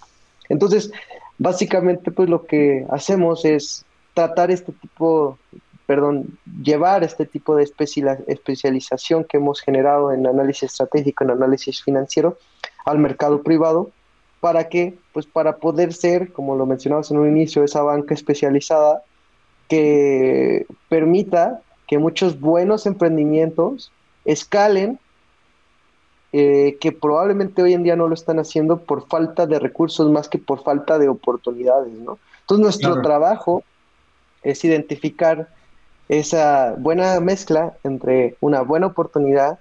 [0.51, 0.93] Entonces,
[1.39, 3.86] básicamente, pues lo que hacemos es
[4.17, 5.39] tratar este tipo
[5.87, 7.63] perdón, llevar este tipo de
[8.27, 12.39] especialización que hemos generado en análisis estratégico, en análisis financiero,
[12.85, 13.91] al mercado privado,
[14.41, 19.03] para que, pues para poder ser, como lo mencionabas en un inicio, esa banca especializada
[19.69, 23.93] que permita que muchos buenos emprendimientos
[24.25, 24.99] escalen,
[26.33, 30.29] eh, que probablemente hoy en día no lo están haciendo por falta de recursos más
[30.29, 32.19] que por falta de oportunidades, ¿no?
[32.41, 33.63] Entonces nuestro trabajo
[34.47, 35.49] es identificar
[36.09, 39.59] esa buena mezcla entre una buena oportunidad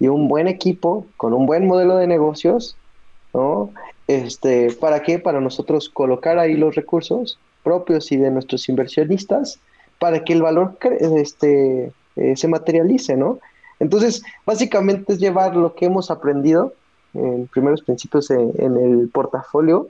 [0.00, 2.76] y un buen equipo con un buen modelo de negocios,
[3.34, 3.70] ¿no?
[4.08, 5.18] Este, ¿Para qué?
[5.18, 9.60] Para nosotros colocar ahí los recursos propios y de nuestros inversionistas
[9.98, 13.38] para que el valor este, eh, se materialice, ¿no?
[13.78, 16.72] Entonces, básicamente es llevar lo que hemos aprendido
[17.14, 19.88] en primeros principios en, en el portafolio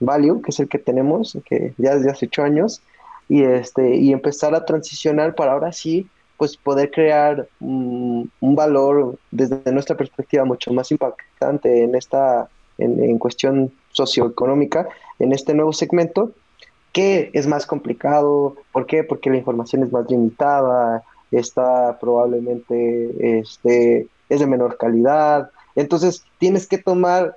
[0.00, 2.82] Value, que es el que tenemos, que ya desde hace ocho años,
[3.30, 9.60] y, este, y empezar a transicionar para ahora sí pues poder crear un valor desde
[9.72, 14.88] nuestra perspectiva mucho más impactante en esta en, en, cuestión socioeconómica
[15.18, 16.32] en este nuevo segmento
[16.92, 19.04] que es más complicado ¿por qué?
[19.04, 26.66] porque la información es más limitada está probablemente este es de menor calidad entonces tienes
[26.66, 27.36] que tomar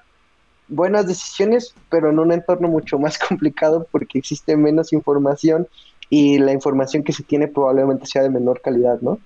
[0.75, 5.67] buenas decisiones, pero en un entorno mucho más complicado porque existe menos información
[6.09, 9.19] y la información que se tiene probablemente sea de menor calidad, ¿no?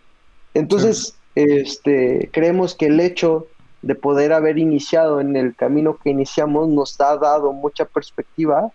[0.54, 3.48] Entonces, este, creemos que el hecho
[3.82, 8.72] de poder haber iniciado en el camino que iniciamos nos ha dado mucha perspectiva,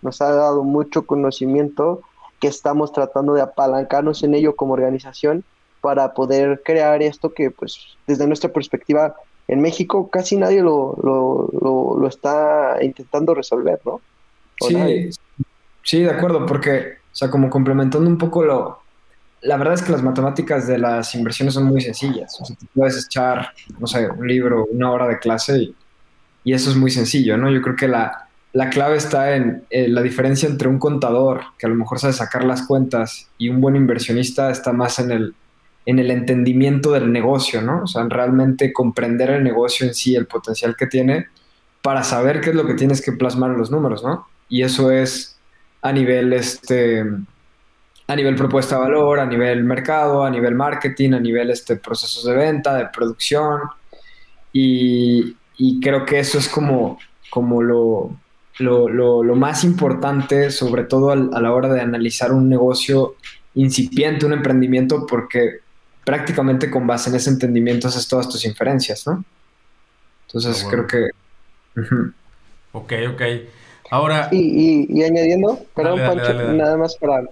[0.00, 2.02] nos ha dado mucho conocimiento
[2.40, 5.44] que estamos tratando de apalancarnos en ello como organización
[5.80, 9.16] para poder crear esto que, pues, desde nuestra perspectiva,
[9.48, 14.00] en México casi nadie lo, lo, lo, está intentando resolver, ¿no?
[14.60, 15.10] Sí,
[15.82, 18.78] sí, de acuerdo, porque, o sea, como complementando un poco lo...
[19.42, 22.40] La verdad es que las matemáticas de las inversiones son muy sencillas.
[22.40, 23.48] O sea, tú puedes echar,
[23.80, 25.74] no sé, un libro, una hora de clase y,
[26.44, 27.50] y eso es muy sencillo, ¿no?
[27.50, 31.68] Yo creo que la, la clave está en la diferencia entre un contador que a
[31.68, 35.34] lo mejor sabe sacar las cuentas y un buen inversionista está más en el,
[35.84, 37.82] en el entendimiento del negocio, ¿no?
[37.82, 41.26] O sea, en realmente comprender el negocio en sí, el potencial que tiene,
[41.82, 44.26] para saber qué es lo que tienes que plasmar en los números, ¿no?
[44.48, 45.38] Y eso es
[45.82, 47.04] a nivel, este,
[48.06, 52.24] a nivel propuesta de valor, a nivel mercado, a nivel marketing, a nivel este, procesos
[52.24, 53.60] de venta, de producción.
[54.52, 55.36] Y,
[55.80, 56.98] creo que eso es como,
[57.30, 58.10] como lo,
[58.58, 63.14] lo, más importante, sobre todo a la hora de analizar un negocio
[63.54, 65.61] incipiente, un emprendimiento, porque
[66.04, 69.24] prácticamente con base en ese entendimiento haces todas tus inferencias, ¿no?
[70.26, 71.10] Entonces ah, creo que...
[72.72, 73.22] Ok, ok.
[73.90, 74.28] Ahora...
[74.32, 77.22] Y, y, añadiendo, perdón, Pancho, nada más para...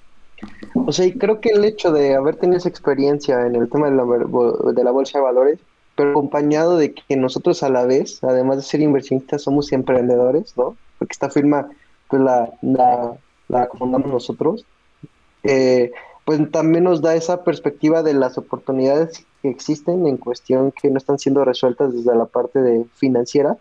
[0.74, 3.90] O sea, y creo que el hecho de haber tenido esa experiencia en el tema
[3.90, 5.58] de la, de la bolsa de valores,
[5.96, 10.76] pero acompañado de que nosotros a la vez, además de ser inversionistas, somos emprendedores, ¿no?
[10.98, 11.68] Porque esta firma,
[12.08, 13.12] pues la, la,
[13.48, 13.68] la
[14.06, 14.64] nosotros.
[15.42, 15.90] Eh,
[16.24, 20.98] pues también nos da esa perspectiva de las oportunidades que existen en cuestión que no
[20.98, 23.56] están siendo resueltas desde la parte de financiera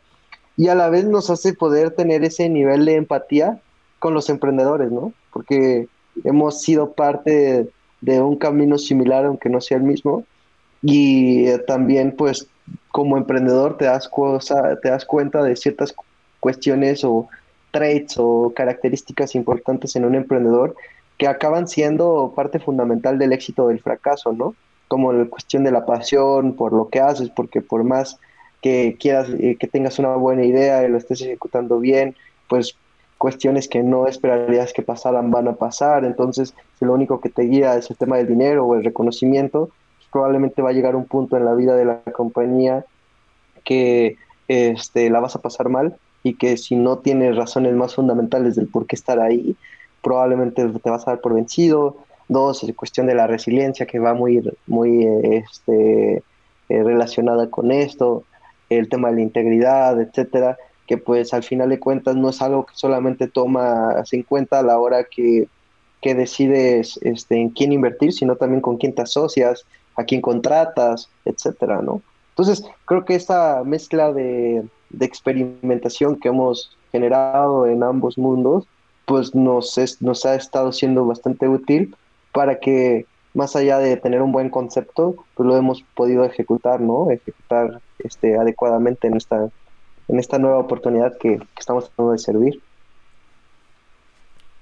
[0.57, 3.62] y a la vez nos hace poder tener ese nivel de empatía
[3.97, 5.14] con los emprendedores, ¿no?
[5.32, 5.88] Porque
[6.24, 7.70] hemos sido parte
[8.01, 10.26] de un camino similar, aunque no sea el mismo,
[10.82, 12.47] y eh, también pues
[12.91, 15.93] como emprendedor te das, cosa, te das cuenta de ciertas
[16.39, 17.28] cuestiones o
[17.72, 20.76] traits o características importantes en un emprendedor
[21.20, 24.55] que acaban siendo parte fundamental del éxito del fracaso, ¿no?
[24.88, 28.17] Como la cuestión de la pasión por lo que haces, porque por más
[28.61, 32.15] que quieras, eh, que tengas una buena idea y lo estés ejecutando bien,
[32.47, 32.78] pues
[33.17, 36.05] cuestiones que no esperarías que pasaran van a pasar.
[36.05, 39.72] Entonces, si lo único que te guía es el tema del dinero o el reconocimiento,
[39.97, 42.86] pues probablemente va a llegar un punto en la vida de la compañía
[43.65, 44.15] que
[44.47, 48.67] este, la vas a pasar mal y que si no tienes razones más fundamentales del
[48.67, 49.57] por qué estar ahí,
[50.10, 51.97] probablemente te vas a dar por vencido.
[52.28, 56.24] Dos, es cuestión de la resiliencia que va muy, muy este,
[56.70, 58.24] eh, relacionada con esto,
[58.70, 60.57] el tema de la integridad, etcétera,
[60.88, 64.64] que pues al final de cuentas no es algo que solamente tomas en cuenta a
[64.64, 65.47] la hora que,
[66.01, 69.64] que decides este, en quién invertir, sino también con quién te asocias,
[69.95, 72.01] a quién contratas, etcétera, ¿no?
[72.30, 78.66] Entonces, creo que esta mezcla de, de experimentación que hemos generado en ambos mundos,
[79.10, 81.95] pues nos, es, nos ha estado siendo bastante útil
[82.32, 87.10] para que más allá de tener un buen concepto, pues lo hemos podido ejecutar, ¿no?
[87.10, 89.49] Ejecutar este, adecuadamente en esta,
[90.10, 92.62] en esta nueva oportunidad que, estamos tratando de servir.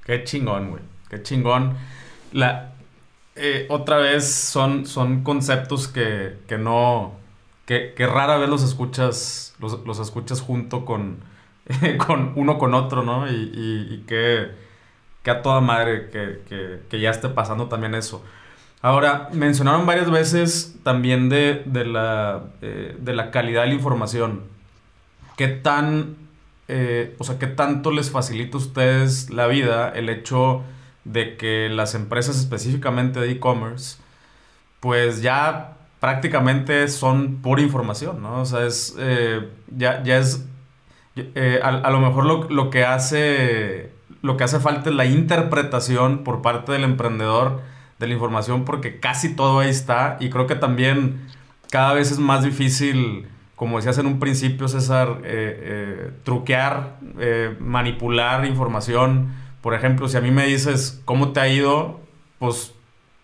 [0.05, 0.83] Qué chingón, güey.
[1.09, 1.75] Qué chingón.
[2.31, 2.71] La,
[3.35, 7.11] eh, otra vez son, son conceptos que, que no,
[7.65, 11.17] que, rara vez los escuchas, los, escuchas junto con,
[12.05, 13.30] con uno con otro, ¿no?
[13.30, 14.51] Y, que,
[15.24, 18.24] que, a toda madre que, que, ya esté pasando también eso.
[18.82, 24.43] Ahora, mencionaron varias veces también de, de, la, eh, de la calidad de la información.
[25.36, 26.15] ¿Qué tan,
[26.68, 30.63] eh, o sea, qué tanto les facilita a ustedes la vida el hecho
[31.03, 33.97] de que las empresas específicamente de e-commerce,
[34.80, 38.41] pues ya prácticamente son pura información, ¿no?
[38.41, 40.45] O sea, es, eh, ya, ya es,
[41.36, 43.91] eh, a, lo mejor lo, lo, que hace,
[44.22, 47.61] lo que hace falta es la interpretación por parte del emprendedor
[47.99, 51.28] de la información porque casi todo ahí está y creo que también
[51.72, 56.97] cada vez es más difícil, como decías en un principio, César, eh, truquear,
[57.59, 59.34] manipular información.
[59.61, 61.99] Por ejemplo, si a mí me dices cómo te ha ido,
[62.39, 62.74] pues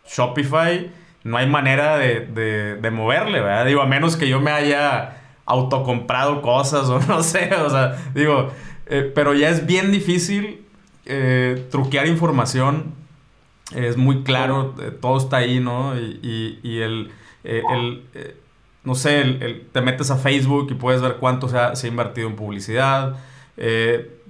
[0.08, 0.92] Shopify
[1.24, 3.66] no hay manera de, de, moverle, ¿verdad?
[3.66, 8.52] Digo, a menos que yo me haya autocomprado cosas o no sé, o sea, digo,
[8.88, 10.66] eh, pero ya es bien difícil
[11.06, 12.94] eh, truquear información,
[13.76, 15.98] es muy claro, eh, todo está ahí, ¿no?
[15.98, 17.12] Y, y, el,
[17.44, 18.04] el
[18.84, 21.90] no sé, el, te metes a Facebook y puedes ver cuánto se ha, se ha
[21.90, 23.18] invertido en publicidad.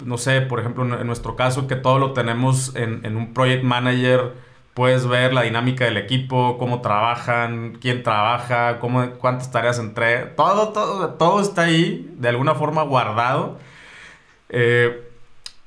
[0.06, 3.64] no sé, por ejemplo, en, nuestro caso, que todo lo tenemos en, en un project
[3.64, 4.34] manager
[4.74, 10.26] Puedes ver la dinámica del equipo, cómo trabajan, quién trabaja, cómo, cuántas tareas entre...
[10.26, 13.60] Todo, todo, todo está ahí, de alguna forma guardado.
[14.50, 15.10] Eh,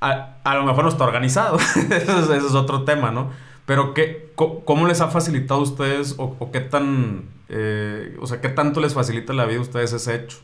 [0.01, 1.57] a, lo mejor no está organizado.
[1.91, 3.31] ese, es, otro tema, ¿no?
[3.65, 7.29] Pero ¿qué, ¿cómo les ha facilitado a ustedes o, qué tan...
[7.49, 10.39] Eh, o sea, qué tanto les facilita la vida a ustedes ese hecho?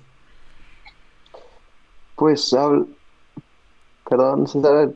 [2.14, 2.54] Pues
[4.12, 4.44] Perdón,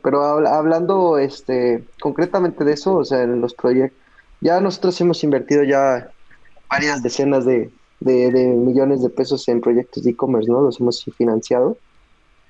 [0.02, 3.98] pero hablando este, concretamente de eso, o sea, en los proyectos,
[4.42, 6.10] ya nosotros hemos invertido ya
[6.68, 10.60] varias decenas de, millones de pesos en proyectos de e-commerce, ¿no?
[10.60, 11.78] Los hemos financiado.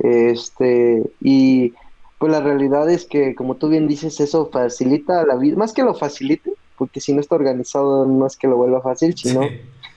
[0.01, 1.73] Este, y
[2.19, 5.85] pues la realidad es que, como tú bien dices, eso facilita la vida, más que
[5.85, 9.43] lo facilite, porque si no está organizado no es que lo vuelva fácil, sino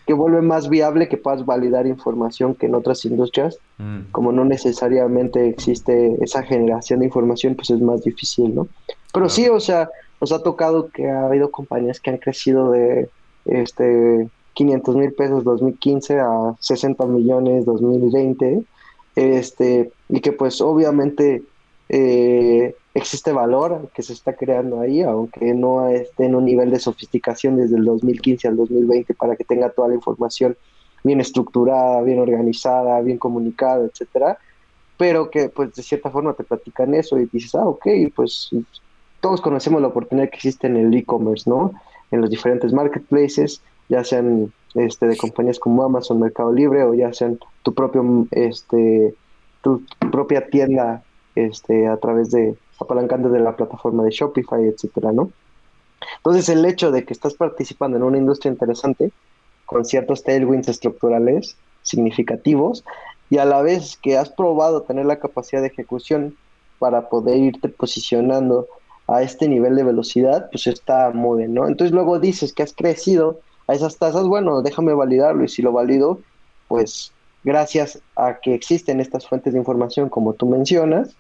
[0.10, 3.60] que vuelve más viable que puedas validar información que en otras industrias.
[3.78, 4.10] Mm.
[4.12, 8.68] Como no necesariamente existe esa generación de información, pues es más difícil, ¿no?
[9.14, 9.88] Pero sí, o sea,
[10.20, 13.08] nos ha tocado que ha habido compañías que han crecido de
[13.46, 18.64] este 500 mil pesos 2015 a 60 millones 2020,
[19.16, 21.44] este, y que pues obviamente
[21.88, 26.80] eh, existe valor que se está creando ahí, aunque no esté en un nivel de
[26.80, 30.56] sofisticación desde el 2015 al 2020 para que tenga toda la información
[31.04, 34.38] bien estructurada, bien organizada, bien comunicada, etcétera,
[34.98, 38.50] pero que pues de cierta forma te platican eso y dices, ah, ok, pues
[39.22, 41.74] todos conocemos la oportunidad que existe en el e-commerce, ¿no?
[42.12, 47.14] En los diferentes marketplaces, ya sean este, de compañías como Amazon, Mercado Libre o ya
[47.14, 49.16] sean tu propio, este,
[49.62, 49.82] tu
[50.12, 51.04] propia tienda
[51.36, 55.32] este, a través de apalancando de la plataforma de Shopify, etcétera, ¿no?
[56.18, 59.12] Entonces, el hecho de que estás participando en una industria interesante,
[59.66, 62.84] con ciertos tailwinds estructurales significativos,
[63.30, 66.36] y a la vez que has probado tener la capacidad de ejecución
[66.80, 68.68] para poder irte posicionando
[69.08, 71.68] a este nivel de velocidad, pues está muy bien, ¿no?
[71.68, 75.72] Entonces luego dices que has crecido a esas tasas, bueno, déjame validarlo y si lo
[75.72, 76.20] valido,
[76.68, 77.12] pues
[77.44, 81.16] gracias a que existen estas fuentes de información como tú mencionas,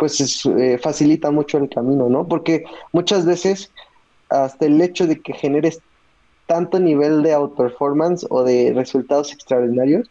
[0.00, 2.26] pues eh, facilita mucho el camino, ¿no?
[2.26, 3.70] Porque muchas veces
[4.30, 5.80] hasta el hecho de que generes
[6.46, 10.10] tanto nivel de outperformance o de resultados extraordinarios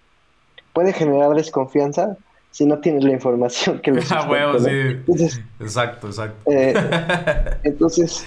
[0.74, 2.18] puede generar desconfianza
[2.52, 5.42] si no tienes la información que los Ah, huevo, sí.
[5.60, 6.52] exacto, exacto.
[6.52, 6.76] Eh,
[7.64, 8.26] entonces,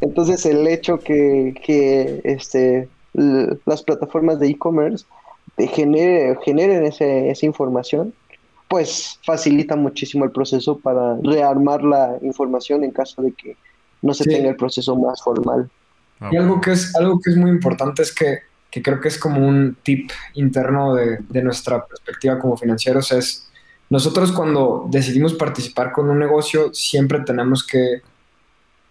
[0.00, 5.04] entonces el hecho que, que este, las plataformas de e-commerce
[5.58, 8.14] genere, generen ese, esa información,
[8.74, 13.56] pues facilita muchísimo el proceso para rearmar la información en caso de que
[14.02, 15.70] no se tenga el proceso más formal.
[16.18, 18.40] Ah, y algo que es, algo que es muy importante es que,
[18.72, 23.48] que creo que es como un tip interno de, de nuestra perspectiva como financieros, es
[23.90, 28.02] nosotros cuando decidimos participar con un negocio, siempre tenemos que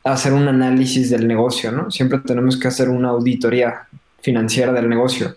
[0.06, 1.92] hacer un análisis del negocio, ¿no?
[1.92, 3.90] Siempre tenemos que hacer una auditoría
[4.22, 5.36] financiera del negocio.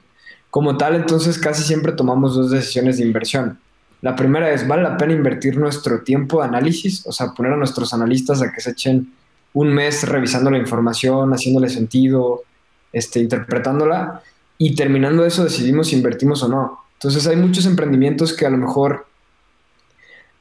[0.51, 3.59] Como tal, entonces casi siempre tomamos dos decisiones de inversión.
[4.07, 7.05] La primera es, ¿vale la pena invertir nuestro tiempo de análisis?
[7.09, 9.13] O sea, poner a nuestros analistas a que se echen
[9.53, 12.45] un mes revisando la información, haciéndole sentido,
[12.93, 14.23] este, interpretándola,
[14.59, 16.85] y terminando eso decidimos si invertimos o no.
[16.93, 19.09] Entonces hay muchos emprendimientos que a lo mejor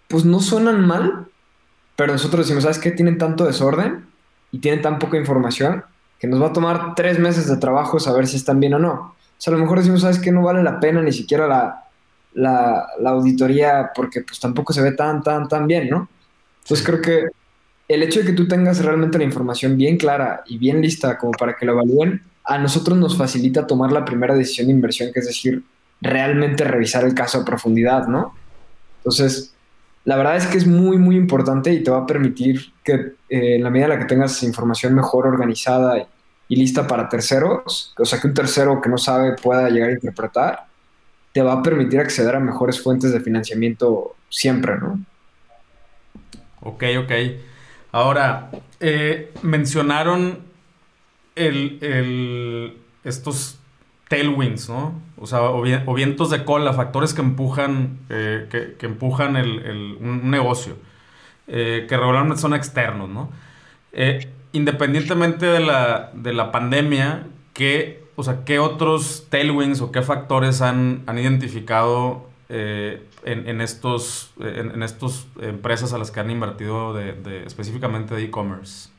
[0.09, 1.26] pues no suenan mal,
[1.95, 2.91] pero nosotros decimos, ¿sabes qué?
[2.91, 4.05] Tienen tanto desorden
[4.51, 5.86] y tienen tan poca información
[6.20, 8.93] que nos va a tomar tres meses de trabajo saber si están bien o no.
[8.93, 10.32] O sea, a lo mejor decimos, ¿sabes qué?
[10.32, 11.85] No vale la pena ni siquiera la,
[12.36, 16.08] la, la auditoría porque pues tampoco se ve tan, tan, tan bien, ¿no?
[16.64, 17.26] Entonces creo que
[17.88, 21.32] el hecho de que tú tengas realmente la información bien clara y bien lista como
[21.32, 25.20] para que lo evalúen, a nosotros nos facilita tomar la primera decisión de inversión, que
[25.20, 25.64] es decir,
[26.02, 28.36] realmente revisar el caso a profundidad, ¿no?
[28.98, 29.54] Entonces,
[30.04, 32.94] la verdad es que es muy, muy importante y te va a permitir que
[33.30, 35.98] eh, en la medida en la que tengas información mejor organizada
[36.48, 39.94] y, lista para terceros, o sea, que un tercero que no sabe pueda llegar a
[39.94, 40.64] interpretar,
[41.36, 45.02] te va a permitir acceder a mejores fuentes de financiamiento siempre, ¿no?
[46.62, 47.12] Ok, ok.
[47.92, 50.40] Ahora, eh, mencionaron
[51.36, 53.60] el, estos
[54.08, 55.02] tailwinds, ¿no?
[55.18, 58.48] O sea, o, vientos de cola, factores que empujan, eh,
[58.80, 60.78] que, empujan el, un negocio,
[61.48, 63.30] eh, que regularmente son externos, ¿no?
[64.54, 70.61] Independientemente de la, de la pandemia, ¿qué, o sea, ¿qué otros tailwinds o qué factores
[70.61, 78.24] han, han identificado en, estos, en, estos empresas a las que han invertido específicamente de
[78.24, 78.89] e-commerce?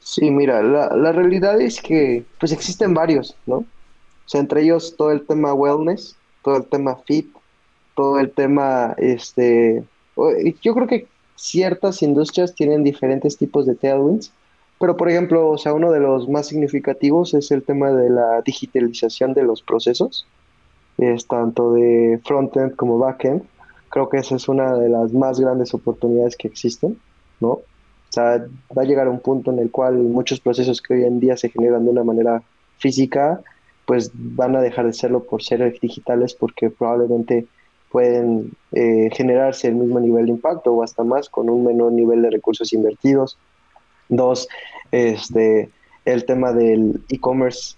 [0.00, 3.56] Sí, mira, la, la, realidad es que pues existen varios, ¿no?
[3.56, 7.28] O sea, entre ellos todo el tema wellness, todo el tema fit,
[7.96, 9.82] todo el tema, este,
[10.62, 14.32] yo creo que ciertas industrias tienen diferentes tipos de tailwinds,
[14.78, 18.42] pero por ejemplo, o sea, uno de los más significativos es el tema de la
[18.42, 20.26] digitalización de los procesos,
[20.98, 23.42] es tanto de frontend como backend.
[23.90, 26.98] Creo que esa es una de las más grandes oportunidades que existen,
[27.40, 27.48] ¿no?
[27.48, 27.62] O
[28.10, 28.46] sea,
[28.76, 31.50] va a llegar un punto en el cual muchos procesos que hoy en día se
[31.50, 32.42] generan de una manera
[32.78, 33.42] física,
[33.86, 37.46] pues van a dejar de serlo por ser digitales porque probablemente
[37.90, 42.22] pueden eh, generarse el mismo nivel de impacto o hasta más con un menor nivel
[42.22, 43.38] de recursos invertidos.
[44.08, 44.48] Dos,
[44.92, 45.70] este,
[46.04, 47.76] el tema del e-commerce,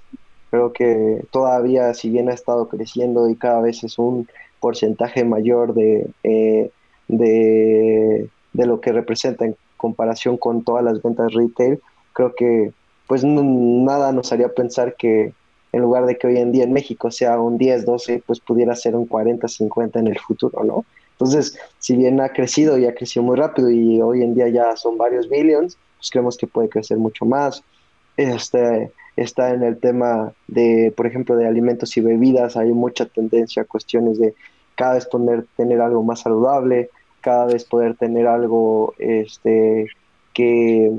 [0.50, 4.28] creo que todavía, si bien ha estado creciendo y cada vez es un
[4.60, 6.70] porcentaje mayor de, eh,
[7.08, 11.80] de, de lo que representa en comparación con todas las ventas retail,
[12.12, 12.72] creo que
[13.06, 15.32] pues nada nos haría pensar que
[15.72, 18.74] en lugar de que hoy en día en México sea un 10, 12, pues pudiera
[18.74, 20.84] ser un 40, 50 en el futuro, ¿no?
[21.12, 24.76] Entonces, si bien ha crecido y ha crecido muy rápido y hoy en día ya
[24.76, 27.62] son varios billions, pues creemos que puede crecer mucho más.
[28.16, 33.62] Este, está en el tema de, por ejemplo, de alimentos y bebidas, hay mucha tendencia
[33.62, 34.34] a cuestiones de
[34.74, 36.90] cada vez poner, tener algo más saludable,
[37.20, 39.88] cada vez poder tener algo este,
[40.34, 40.92] que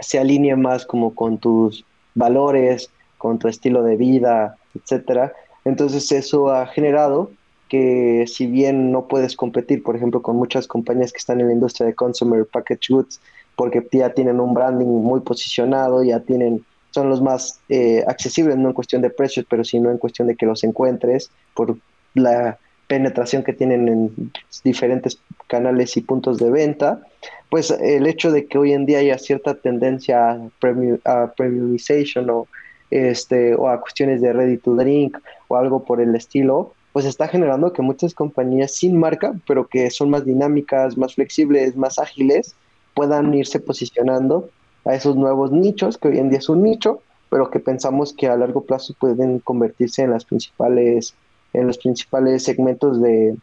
[0.00, 5.32] se alinee más como con tus valores, con tu estilo de vida, etcétera.
[5.64, 7.30] Entonces eso ha generado
[7.68, 11.52] que si bien no puedes competir, por ejemplo, con muchas compañías que están en la
[11.52, 13.20] industria de consumer package goods,
[13.58, 18.68] porque ya tienen un branding muy posicionado, ya tienen, son los más eh, accesibles, no
[18.68, 21.76] en cuestión de precios, pero sino en cuestión de que los encuentres por
[22.14, 22.56] la
[22.86, 24.32] penetración que tienen en
[24.62, 27.02] diferentes canales y puntos de venta,
[27.50, 30.38] pues el hecho de que hoy en día haya cierta tendencia
[31.04, 32.46] a, premiumization o,
[32.92, 37.26] este, o a cuestiones de ready to drink o algo por el estilo, pues está
[37.26, 42.54] generando que muchas compañías sin marca, pero que son más dinámicas, más flexibles, más ágiles,
[42.98, 44.50] puedan irse posicionando
[44.84, 48.26] a esos nuevos nichos, que hoy en día es un nicho, pero que pensamos que
[48.26, 51.14] a largo plazo pueden convertirse en las principales,
[51.52, 53.36] en los principales segmentos de,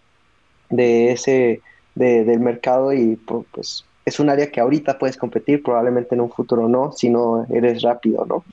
[0.69, 1.61] de ese,
[1.95, 6.67] del mercado y pues es un área que ahorita puedes competir, probablemente en un futuro
[6.67, 8.43] no, si no eres rápido, ¿no?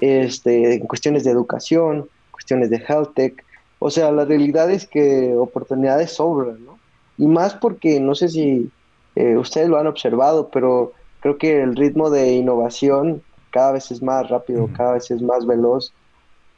[0.00, 3.44] Este, en cuestiones de educación, cuestiones de health tech,
[3.78, 6.78] o sea, la realidad es que oportunidades sobran, ¿no?
[7.18, 8.70] Y más porque no sé si
[9.20, 14.02] eh, ustedes lo han observado, pero creo que el ritmo de innovación cada vez es
[14.02, 15.92] más rápido, cada vez es más veloz.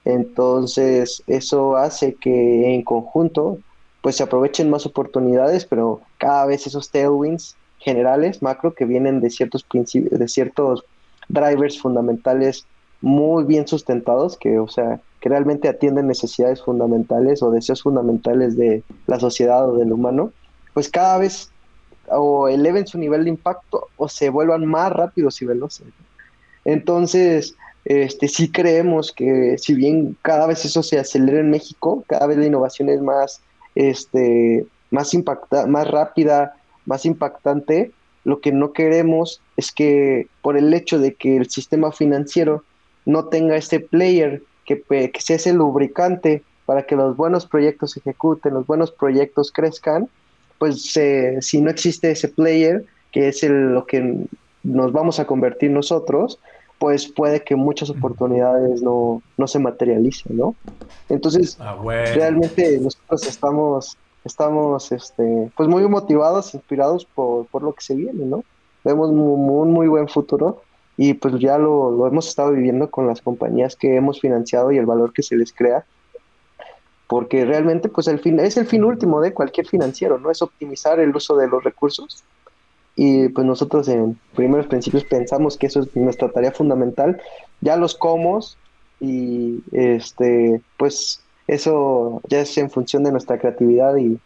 [0.04, 3.58] Entonces, eso hace que en conjunto
[4.02, 9.30] pues se aprovechen más oportunidades, pero cada vez esos tailwinds generales, macro, que vienen de
[9.30, 10.84] ciertos principios, de ciertos
[11.28, 12.66] drivers fundamentales
[13.00, 18.82] muy bien sustentados, que, o sea, que realmente atienden necesidades fundamentales o deseos fundamentales de
[19.06, 20.32] la sociedad o del humano,
[20.74, 21.52] pues cada vez
[22.08, 25.86] o eleven su nivel de impacto o se vuelvan más rápidos y veloces.
[26.64, 32.26] Entonces, este, sí creemos que si bien cada vez eso se acelera en México, cada
[32.26, 33.40] vez la innovación es más,
[33.74, 36.54] este, más, impacta más rápida,
[36.86, 37.92] más impactante,
[38.24, 42.62] lo que no queremos es que por el hecho de que el sistema financiero
[43.04, 48.00] no tenga este player que, que sea ese lubricante para que los buenos proyectos se
[48.00, 50.08] ejecuten, los buenos proyectos crezcan,
[50.62, 50.92] pues
[51.40, 54.28] si no existe ese player, que es lo que
[54.62, 56.38] nos vamos a convertir nosotros,
[56.78, 60.54] pues puede que muchas oportunidades no, se materialicen, ¿no?
[61.08, 61.76] Entonces, ah,
[62.14, 68.44] realmente nosotros estamos, estamos este, pues muy motivados, inspirados por, lo que se viene, ¿no?
[68.84, 70.62] Vemos un muy, buen futuro
[70.96, 74.78] y pues ya lo, lo hemos estado viviendo con las compañías que hemos financiado y
[74.78, 75.84] el valor que se les crea
[77.12, 80.30] porque realmente pues el fin es el fin último de cualquier financiero, ¿no?
[80.30, 82.24] Es optimizar el uso de los recursos
[82.96, 87.20] y pues nosotros en primeros principios pensamos que eso es nuestra tarea fundamental,
[87.60, 88.56] ya los comos
[88.98, 94.18] y este pues eso ya es en función de nuestra creatividad y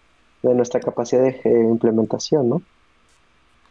[0.45, 2.63] de nuestra capacidad de eh, implementación, ¿no?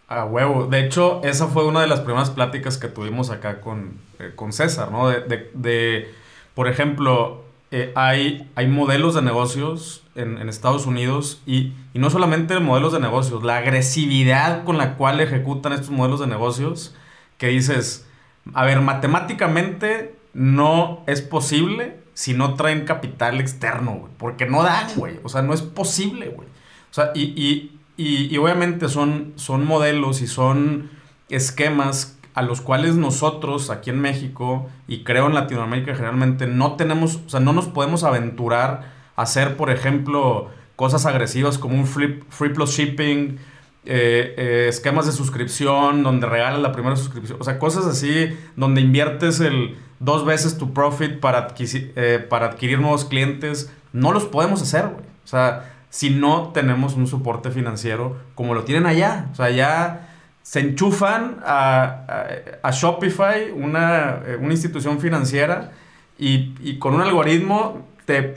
[0.09, 0.65] A huevo.
[0.65, 4.51] De hecho, esa fue una de las primeras pláticas que tuvimos acá con, eh, con
[4.51, 5.07] César, ¿no?
[5.07, 6.09] de, de,
[6.53, 7.44] por ejemplo,
[7.77, 13.43] eh, hay, hay modelos de negocios en, Estados Unidos y, no solamente modelos de negocios,
[13.43, 16.95] la agresividad con la cual ejecutan estos modelos de negocios,
[17.37, 18.07] que dices,
[18.53, 25.19] a ver, matemáticamente no es posible si no traen capital externo, porque no dan, güey,
[25.23, 26.47] o sea, no es posible, güey.
[26.91, 30.91] O sea, y, y, obviamente son, son modelos y son
[31.27, 37.21] esquemas a los cuales nosotros aquí en México y creo en Latinoamérica generalmente no tenemos,
[37.25, 42.21] o sea, no nos podemos aventurar a hacer, por ejemplo, cosas agresivas como un free,
[42.29, 43.37] free plus shipping,
[43.85, 48.81] eh, eh, esquemas de suscripción donde regalas la primera suscripción, o sea, cosas así donde
[48.81, 54.61] inviertes el dos veces tu profit para, eh, para adquirir nuevos clientes, no los podemos
[54.61, 55.05] hacer, güey.
[55.23, 59.29] O sea, si no tenemos un soporte financiero como lo tienen allá.
[59.31, 60.14] O sea, ya
[60.45, 65.71] se enchufan a, Shopify, una, eh, una, institución financiera,
[66.19, 68.35] y, con un algoritmo te,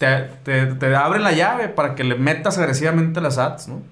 [0.00, 3.82] te, abre la llave para que le metas agresivamente las ads, ¿no?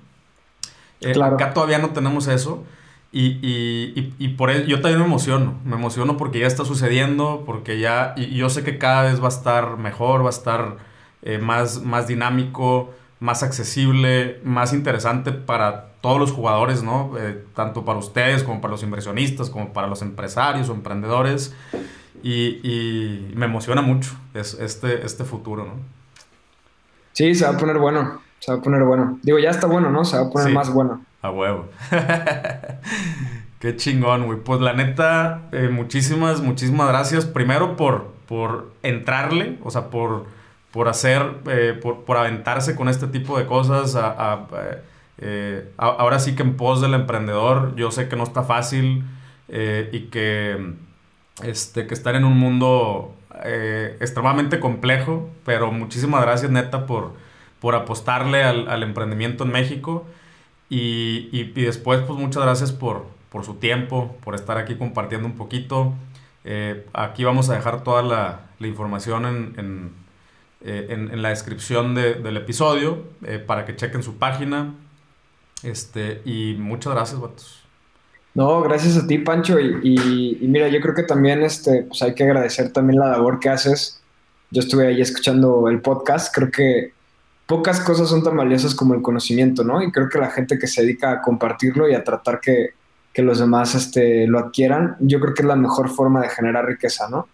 [1.01, 2.65] Eh, acá todavía no tenemos eso.
[3.13, 5.55] Y, por eso yo también me emociono.
[5.65, 8.13] Me emociono porque ya está sucediendo, porque ya.
[8.17, 10.79] Y, yo sé que cada vez va a estar mejor, va a estar
[11.23, 17.13] eh, más, más dinámico, más accesible, más interesante para todos los jugadores, ¿no?
[17.19, 21.55] Eh, tanto para ustedes como para los inversionistas, como para los empresarios o emprendedores.
[22.23, 25.73] Y, me emociona mucho este, este futuro, ¿no?
[27.13, 28.21] Sí, se va a poner bueno.
[28.39, 29.19] Se va a poner bueno.
[29.23, 30.05] Digo, ya está bueno, ¿no?
[30.05, 31.05] Se va a poner más bueno.
[31.23, 31.69] A huevo.
[33.59, 34.39] Qué chingón, güey.
[34.39, 37.27] Pues la neta, eh, muchísimas, muchísimas gracias.
[37.27, 40.27] Primero por, por entrarle, o sea, por,
[40.71, 44.47] por hacer, eh, por, por, aventarse con este tipo de cosas, a
[45.23, 49.05] eh, ahora sí que en pos del emprendedor, yo sé que no está fácil
[49.49, 50.75] eh, y que,
[51.45, 53.15] este, que estar en un mundo
[53.45, 57.13] eh, extremadamente complejo, pero muchísimas gracias neta por,
[57.61, 60.07] por apostarle al, emprendimiento en México
[60.71, 65.35] y, y, después pues muchas gracias por, por su tiempo, por estar aquí compartiendo un
[65.37, 65.93] poquito.
[66.95, 69.93] aquí vamos a dejar toda la, información en,
[70.63, 73.05] en, en, la descripción de, del episodio
[73.47, 74.75] para que chequen su página,
[75.63, 77.65] este, y muchas gracias, vatos.
[78.35, 79.59] No, gracias a ti, Pancho.
[79.59, 83.49] Y, mira, yo creo que también este, pues hay que agradecer también la labor que
[83.49, 84.01] haces
[84.51, 86.93] yo estuve ahí escuchando el podcast, creo que
[87.47, 89.83] pocas cosas son tan valiosas como el conocimiento, ¿no?
[89.83, 92.75] Y creo que la gente que se dedica a compartirlo y a tratar que,
[93.17, 97.07] los demás este, lo adquieran, yo creo que es la mejor forma de generar riqueza,
[97.11, 97.29] ¿no?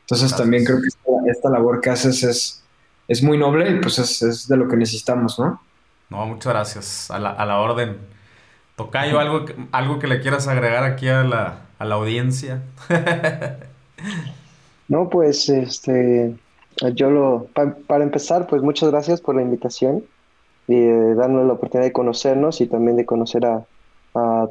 [0.00, 0.88] Entonces también creo que
[1.30, 2.64] esta, labor que haces es,
[3.06, 5.62] es muy noble y pues es, es, de lo que necesitamos, ¿no?
[6.10, 7.10] No, muchas gracias.
[7.10, 7.98] A la, a la orden.
[8.76, 12.62] Tocayo, algo, algo que le quieras agregar aquí a la, a la audiencia.
[14.88, 16.36] no, pues este
[16.94, 17.48] yo lo,
[17.86, 20.04] para empezar, pues muchas gracias por la invitación
[20.66, 23.64] y eh, darnos la oportunidad de conocernos y también de conocer a,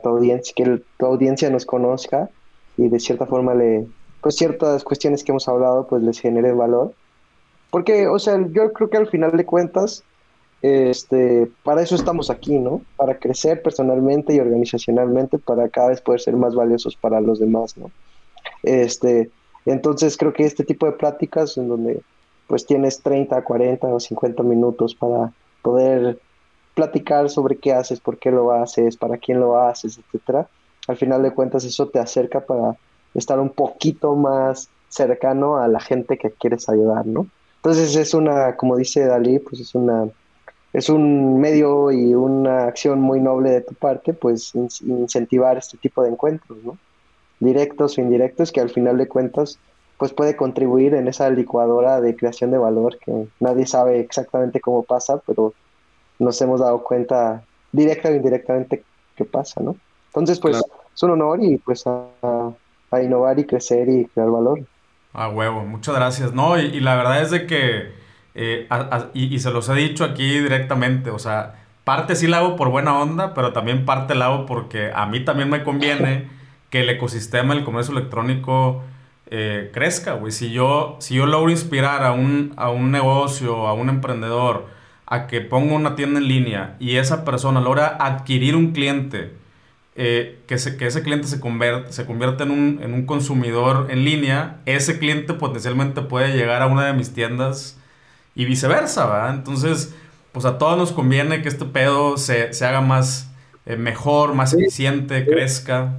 [0.01, 2.30] tu audiencia, que tu audiencia nos conozca
[2.78, 3.86] y de cierta forma le,
[4.22, 6.93] pues ciertas cuestiones que hemos hablado, pues les genere valor.
[7.70, 10.05] Porque, o sea, yo creo que al final de cuentas,
[10.68, 12.82] este, para eso estamos aquí, ¿no?
[12.95, 17.78] Para crecer personalmente y organizacionalmente, para cada vez poder ser más valiosos para los demás,
[17.78, 17.91] ¿no?
[18.63, 19.30] Este,
[19.65, 22.01] entonces creo que este tipo de pláticas en donde
[22.47, 26.20] pues tienes 30, 40 o 50 minutos para poder
[26.74, 30.47] platicar sobre qué haces, por qué lo haces, para quién lo haces, etcétera.
[30.88, 32.78] Al final de cuentas eso te acerca para
[33.13, 37.28] estar un poquito más cercano a la gente que quieres ayudar, ¿no?
[37.57, 40.07] Entonces es una, como dice Dalí, pues es una
[40.78, 46.03] es un medio y una acción muy noble de tu parte, pues incentivar este tipo
[46.03, 46.78] de encuentros, ¿no?
[47.39, 49.57] Directos o indirectos que al final de cuentas
[49.97, 54.84] pues puede contribuir en esa licuadora de creación de valor que nadie sabe exactamente cómo
[54.84, 55.55] pasa, pero
[56.19, 58.84] nos hemos dado cuenta directa o indirectamente
[59.15, 59.75] qué pasa, ¿no?
[60.09, 60.61] Entonces, pues
[60.95, 62.51] es un honor y pues a,
[63.01, 64.59] innovar y crecer y crear valor.
[65.13, 66.34] A huevo, muchas gracias.
[66.34, 67.93] No, y, la verdad es de que,
[68.40, 68.68] eh,
[69.16, 73.00] y, se los he dicho aquí directamente, o sea, parte sí la hago por buena
[73.00, 76.28] onda, pero también parte la hago porque a mí también me conviene
[76.70, 78.84] que el ecosistema del comercio electrónico
[79.32, 80.32] eh, crezca, güey.
[80.32, 84.68] Si yo, si yo logro inspirar a un, a un negocio, a un emprendedor,
[85.08, 89.34] a que ponga una tienda en línea y esa persona logra adquirir un cliente,
[89.96, 94.06] eh, que, que ese cliente se, convierte, se convierte en un, en un consumidor en
[94.06, 97.80] línea, ese cliente potencialmente puede llegar a una de mis tiendas
[98.38, 99.36] y viceversa, ¿verdad?
[99.36, 99.94] Entonces,
[100.32, 103.30] pues a todos nos conviene que este pedo se, haga más
[103.66, 105.94] eh, mejor, más eficiente, crezca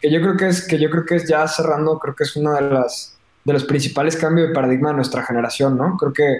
[0.00, 2.36] que yo creo que es, que yo creo que es ya cerrando, creo que es
[2.36, 5.96] uno de las de los principales cambios de paradigma de nuestra generación, ¿no?
[5.96, 6.38] Creo que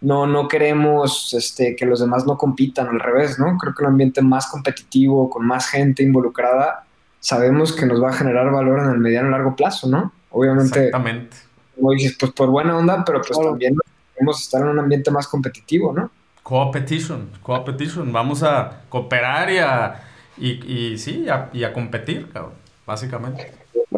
[0.00, 3.58] no, no queremos este, que los demás no compitan, al revés, ¿no?
[3.58, 6.86] Creo que un ambiente más competitivo, con más gente involucrada,
[7.20, 10.10] sabemos que nos va a generar valor en el mediano y largo plazo, ¿no?
[10.30, 11.36] Obviamente, Exactamente.
[11.76, 13.76] como dices, pues por buena onda, pero pues también
[14.18, 16.10] queremos estar en un ambiente más competitivo, ¿no?
[16.42, 18.12] Competition, competition.
[18.12, 20.02] Vamos a cooperar y a,
[20.36, 22.52] y, y sí, y a competir, cabrón
[22.88, 23.52] básicamente.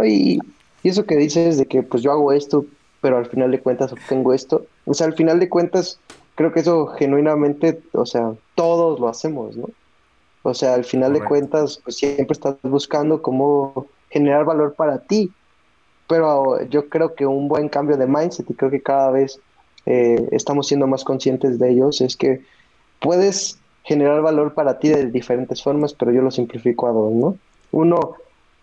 [0.05, 0.39] y,
[0.83, 2.65] eso que dices de que pues yo hago esto,
[3.01, 6.01] pero al final de cuentas obtengo esto, o sea, al final de cuentas
[6.35, 9.69] creo que eso genuinamente, o sea, todos lo hacemos, ¿no?
[10.43, 15.31] O sea, al final de cuentas, pues siempre estás buscando cómo generar valor para ti.
[16.09, 19.39] Pero yo creo que un buen cambio de mindset, y creo que cada vez
[19.87, 22.43] eh, estamos siendo más conscientes de ellos, es que
[23.01, 27.37] puedes generar valor para ti de diferentes formas, pero yo lo simplifico a dos, ¿no?
[27.73, 28.15] Uno,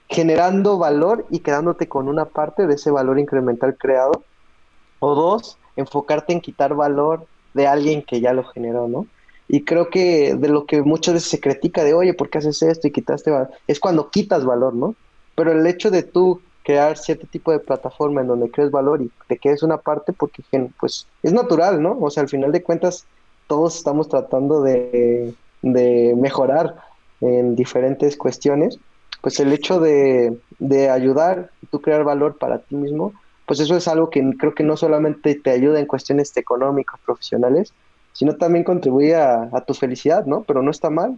[0.10, 4.24] generando valor y quedándote con una parte de ese valor incremental creado.
[5.00, 9.08] O dos, enfocarte en quitar valor de alguien que ya lo generó, ¿no?
[9.48, 12.62] Y creo que de lo que muchas veces se critica de, oye, ¿por qué haces
[12.62, 13.50] esto y quitaste valor?
[13.68, 14.96] Es cuando quitas valor, ¿no?
[15.36, 19.10] Pero el hecho de tú crear cierto tipo de plataforma en donde crees valor y
[19.30, 20.44] te quedes una parte, porque
[20.78, 21.98] pues es natural, ¿no?
[21.98, 23.06] O sea, al final de cuentas,
[23.48, 26.76] todos estamos tratando de, de mejorar
[27.22, 28.78] en diferentes cuestiones
[29.22, 33.14] pues el hecho de, de ayudar y tú crear valor para ti mismo,
[33.46, 37.74] pues eso es algo que creo que no solamente te ayuda en cuestiones económicas, profesionales,
[38.14, 40.44] sino también contribuye a, tu felicidad, ¿no?
[40.44, 41.18] Pero no está mal.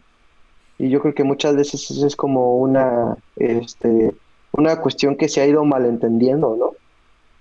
[0.78, 4.14] Y yo creo que muchas veces es como una, este,
[4.52, 6.72] una cuestión que se ha ido malentendiendo, ¿no?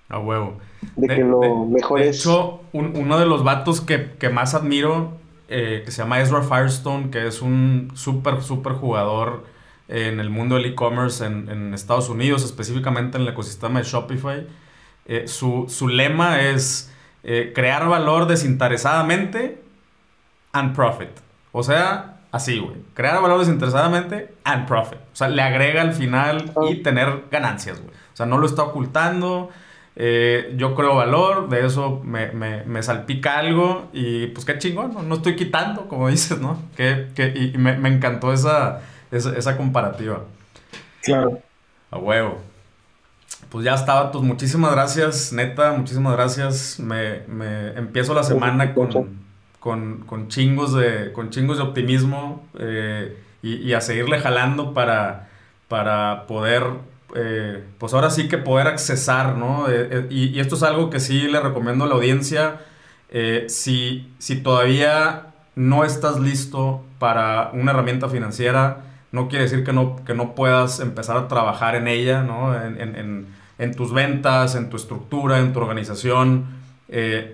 [0.09, 0.55] A huevo.
[0.97, 5.13] De, que lo mejor de hecho, uno de los vatos que, que más admiro,
[5.49, 9.45] eh, que se llama Ezra Firestone, que es un súper, súper jugador
[9.89, 14.47] en el mundo del e-commerce en, Estados Unidos, específicamente en el ecosistema de Shopify.
[15.07, 16.93] Eh, su, lema es
[17.23, 19.63] eh, crear valor desinteresadamente
[20.53, 21.09] and profit.
[21.53, 22.77] O sea, así, güey.
[22.95, 24.99] Crear valor desinteresadamente and profit.
[25.13, 27.95] O sea, le agrega al final y tener ganancias, güey.
[27.95, 29.51] O sea, no lo está ocultando.
[30.01, 35.17] Eh, yo creo valor, de eso me, salpica algo y pues qué chingón, no, no
[35.17, 36.63] estoy quitando, como dices, ¿no?
[36.77, 40.21] Que, y me, me encantó esa, esa, esa comparativa.
[41.03, 41.41] Claro.
[41.91, 42.39] A huevo.
[43.49, 46.79] Pues ya estaba, pues muchísimas gracias, neta, muchísimas gracias.
[46.79, 49.19] Me, me empiezo la semana con,
[49.61, 55.29] con, con, chingos, de, con chingos de optimismo eh, y, y, a seguirle jalando para,
[55.69, 56.65] para poder,
[57.15, 59.69] eh, pues ahora sí que poder accesar, ¿no?
[59.69, 62.61] Eh, y, y, esto es algo que sí le recomiendo a la audiencia.
[63.49, 70.05] si, si todavía no estás listo para una herramienta financiera, no quiere decir que no,
[70.05, 72.55] que no puedas empezar a trabajar en ella, ¿no?
[72.55, 73.27] En, en,
[73.59, 76.47] en tus ventas, en tu estructura, en tu organización,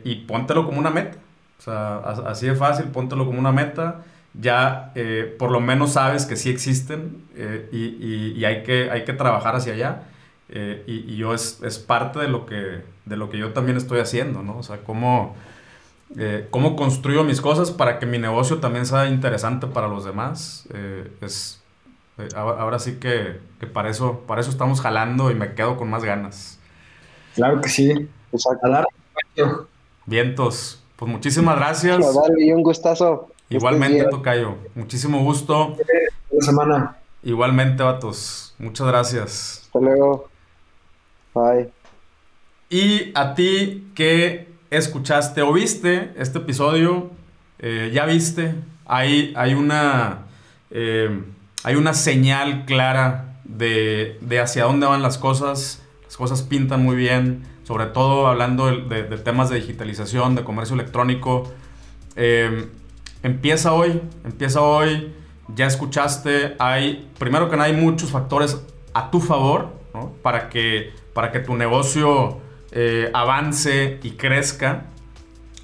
[0.04, 1.18] y póntelo como una meta.
[1.66, 1.96] O sea,
[2.26, 4.02] así de fácil, póntelo como una meta.
[4.34, 9.04] Ya eh, por lo menos sabes que sí existen eh, y, y, hay, que, hay
[9.04, 10.02] que trabajar hacia allá.
[10.86, 13.98] Y, y, yo es, es, parte de lo, que, de lo que yo también estoy
[13.98, 14.58] haciendo, ¿no?
[14.58, 15.34] O sea, cómo,
[16.50, 20.68] cómo construyo mis cosas para que mi negocio también sea interesante para los demás.
[21.20, 21.64] es,
[22.18, 25.90] eh, ahora sí que, que, para, eso, para eso estamos jalando y me quedo con
[25.90, 26.58] más ganas.
[27.34, 28.08] Claro que sí.
[28.32, 29.68] Exacto.
[30.06, 30.83] Vientos.
[30.96, 32.04] Pues muchísimas gracias.
[32.38, 33.28] y un gustazo.
[33.48, 34.56] Igualmente, Tocayo.
[34.74, 35.76] Muchísimo gusto.
[36.30, 36.96] Buena semana.
[37.22, 38.54] Igualmente, vatos.
[38.58, 39.62] Muchas gracias.
[39.66, 40.28] Hasta luego.
[41.34, 41.70] Bye.
[42.70, 47.10] Y a ti que escuchaste o viste este episodio,
[47.58, 48.54] eh, ya viste,
[48.86, 50.26] hay, hay una...
[50.70, 51.22] Eh,
[51.64, 55.82] hay una señal clara de, hacia dónde van las cosas.
[56.04, 61.52] Las cosas pintan muy bien, sobre todo hablando de, temas de digitalización, de comercio electrónico.
[62.16, 62.68] Em,
[63.22, 65.12] empieza hoy, empieza hoy.
[65.48, 69.72] Ya escuchaste, hay, primero que nada, hay muchos factores a tu favor
[70.22, 72.38] para, que, para que tu negocio
[72.70, 74.86] eh, avance y crezca.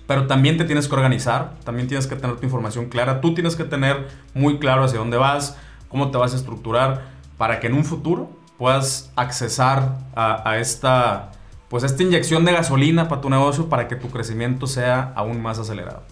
[0.06, 3.20] Pero también te tienes que organizar, también tienes que tener tu información clara.
[3.20, 5.56] Tú tienes que tener muy claro hacia dónde vas
[5.90, 7.02] cómo te vas a estructurar
[7.36, 11.32] para que en un futuro puedas accesar a, esta,
[11.70, 15.58] pues esta inyección de gasolina para tu negocio para que tu crecimiento sea aún más
[15.58, 16.02] acelerado.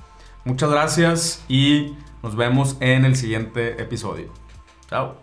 [0.44, 4.32] Muchas gracias y nos vemos en el siguiente episodio.
[4.88, 5.16] Chao.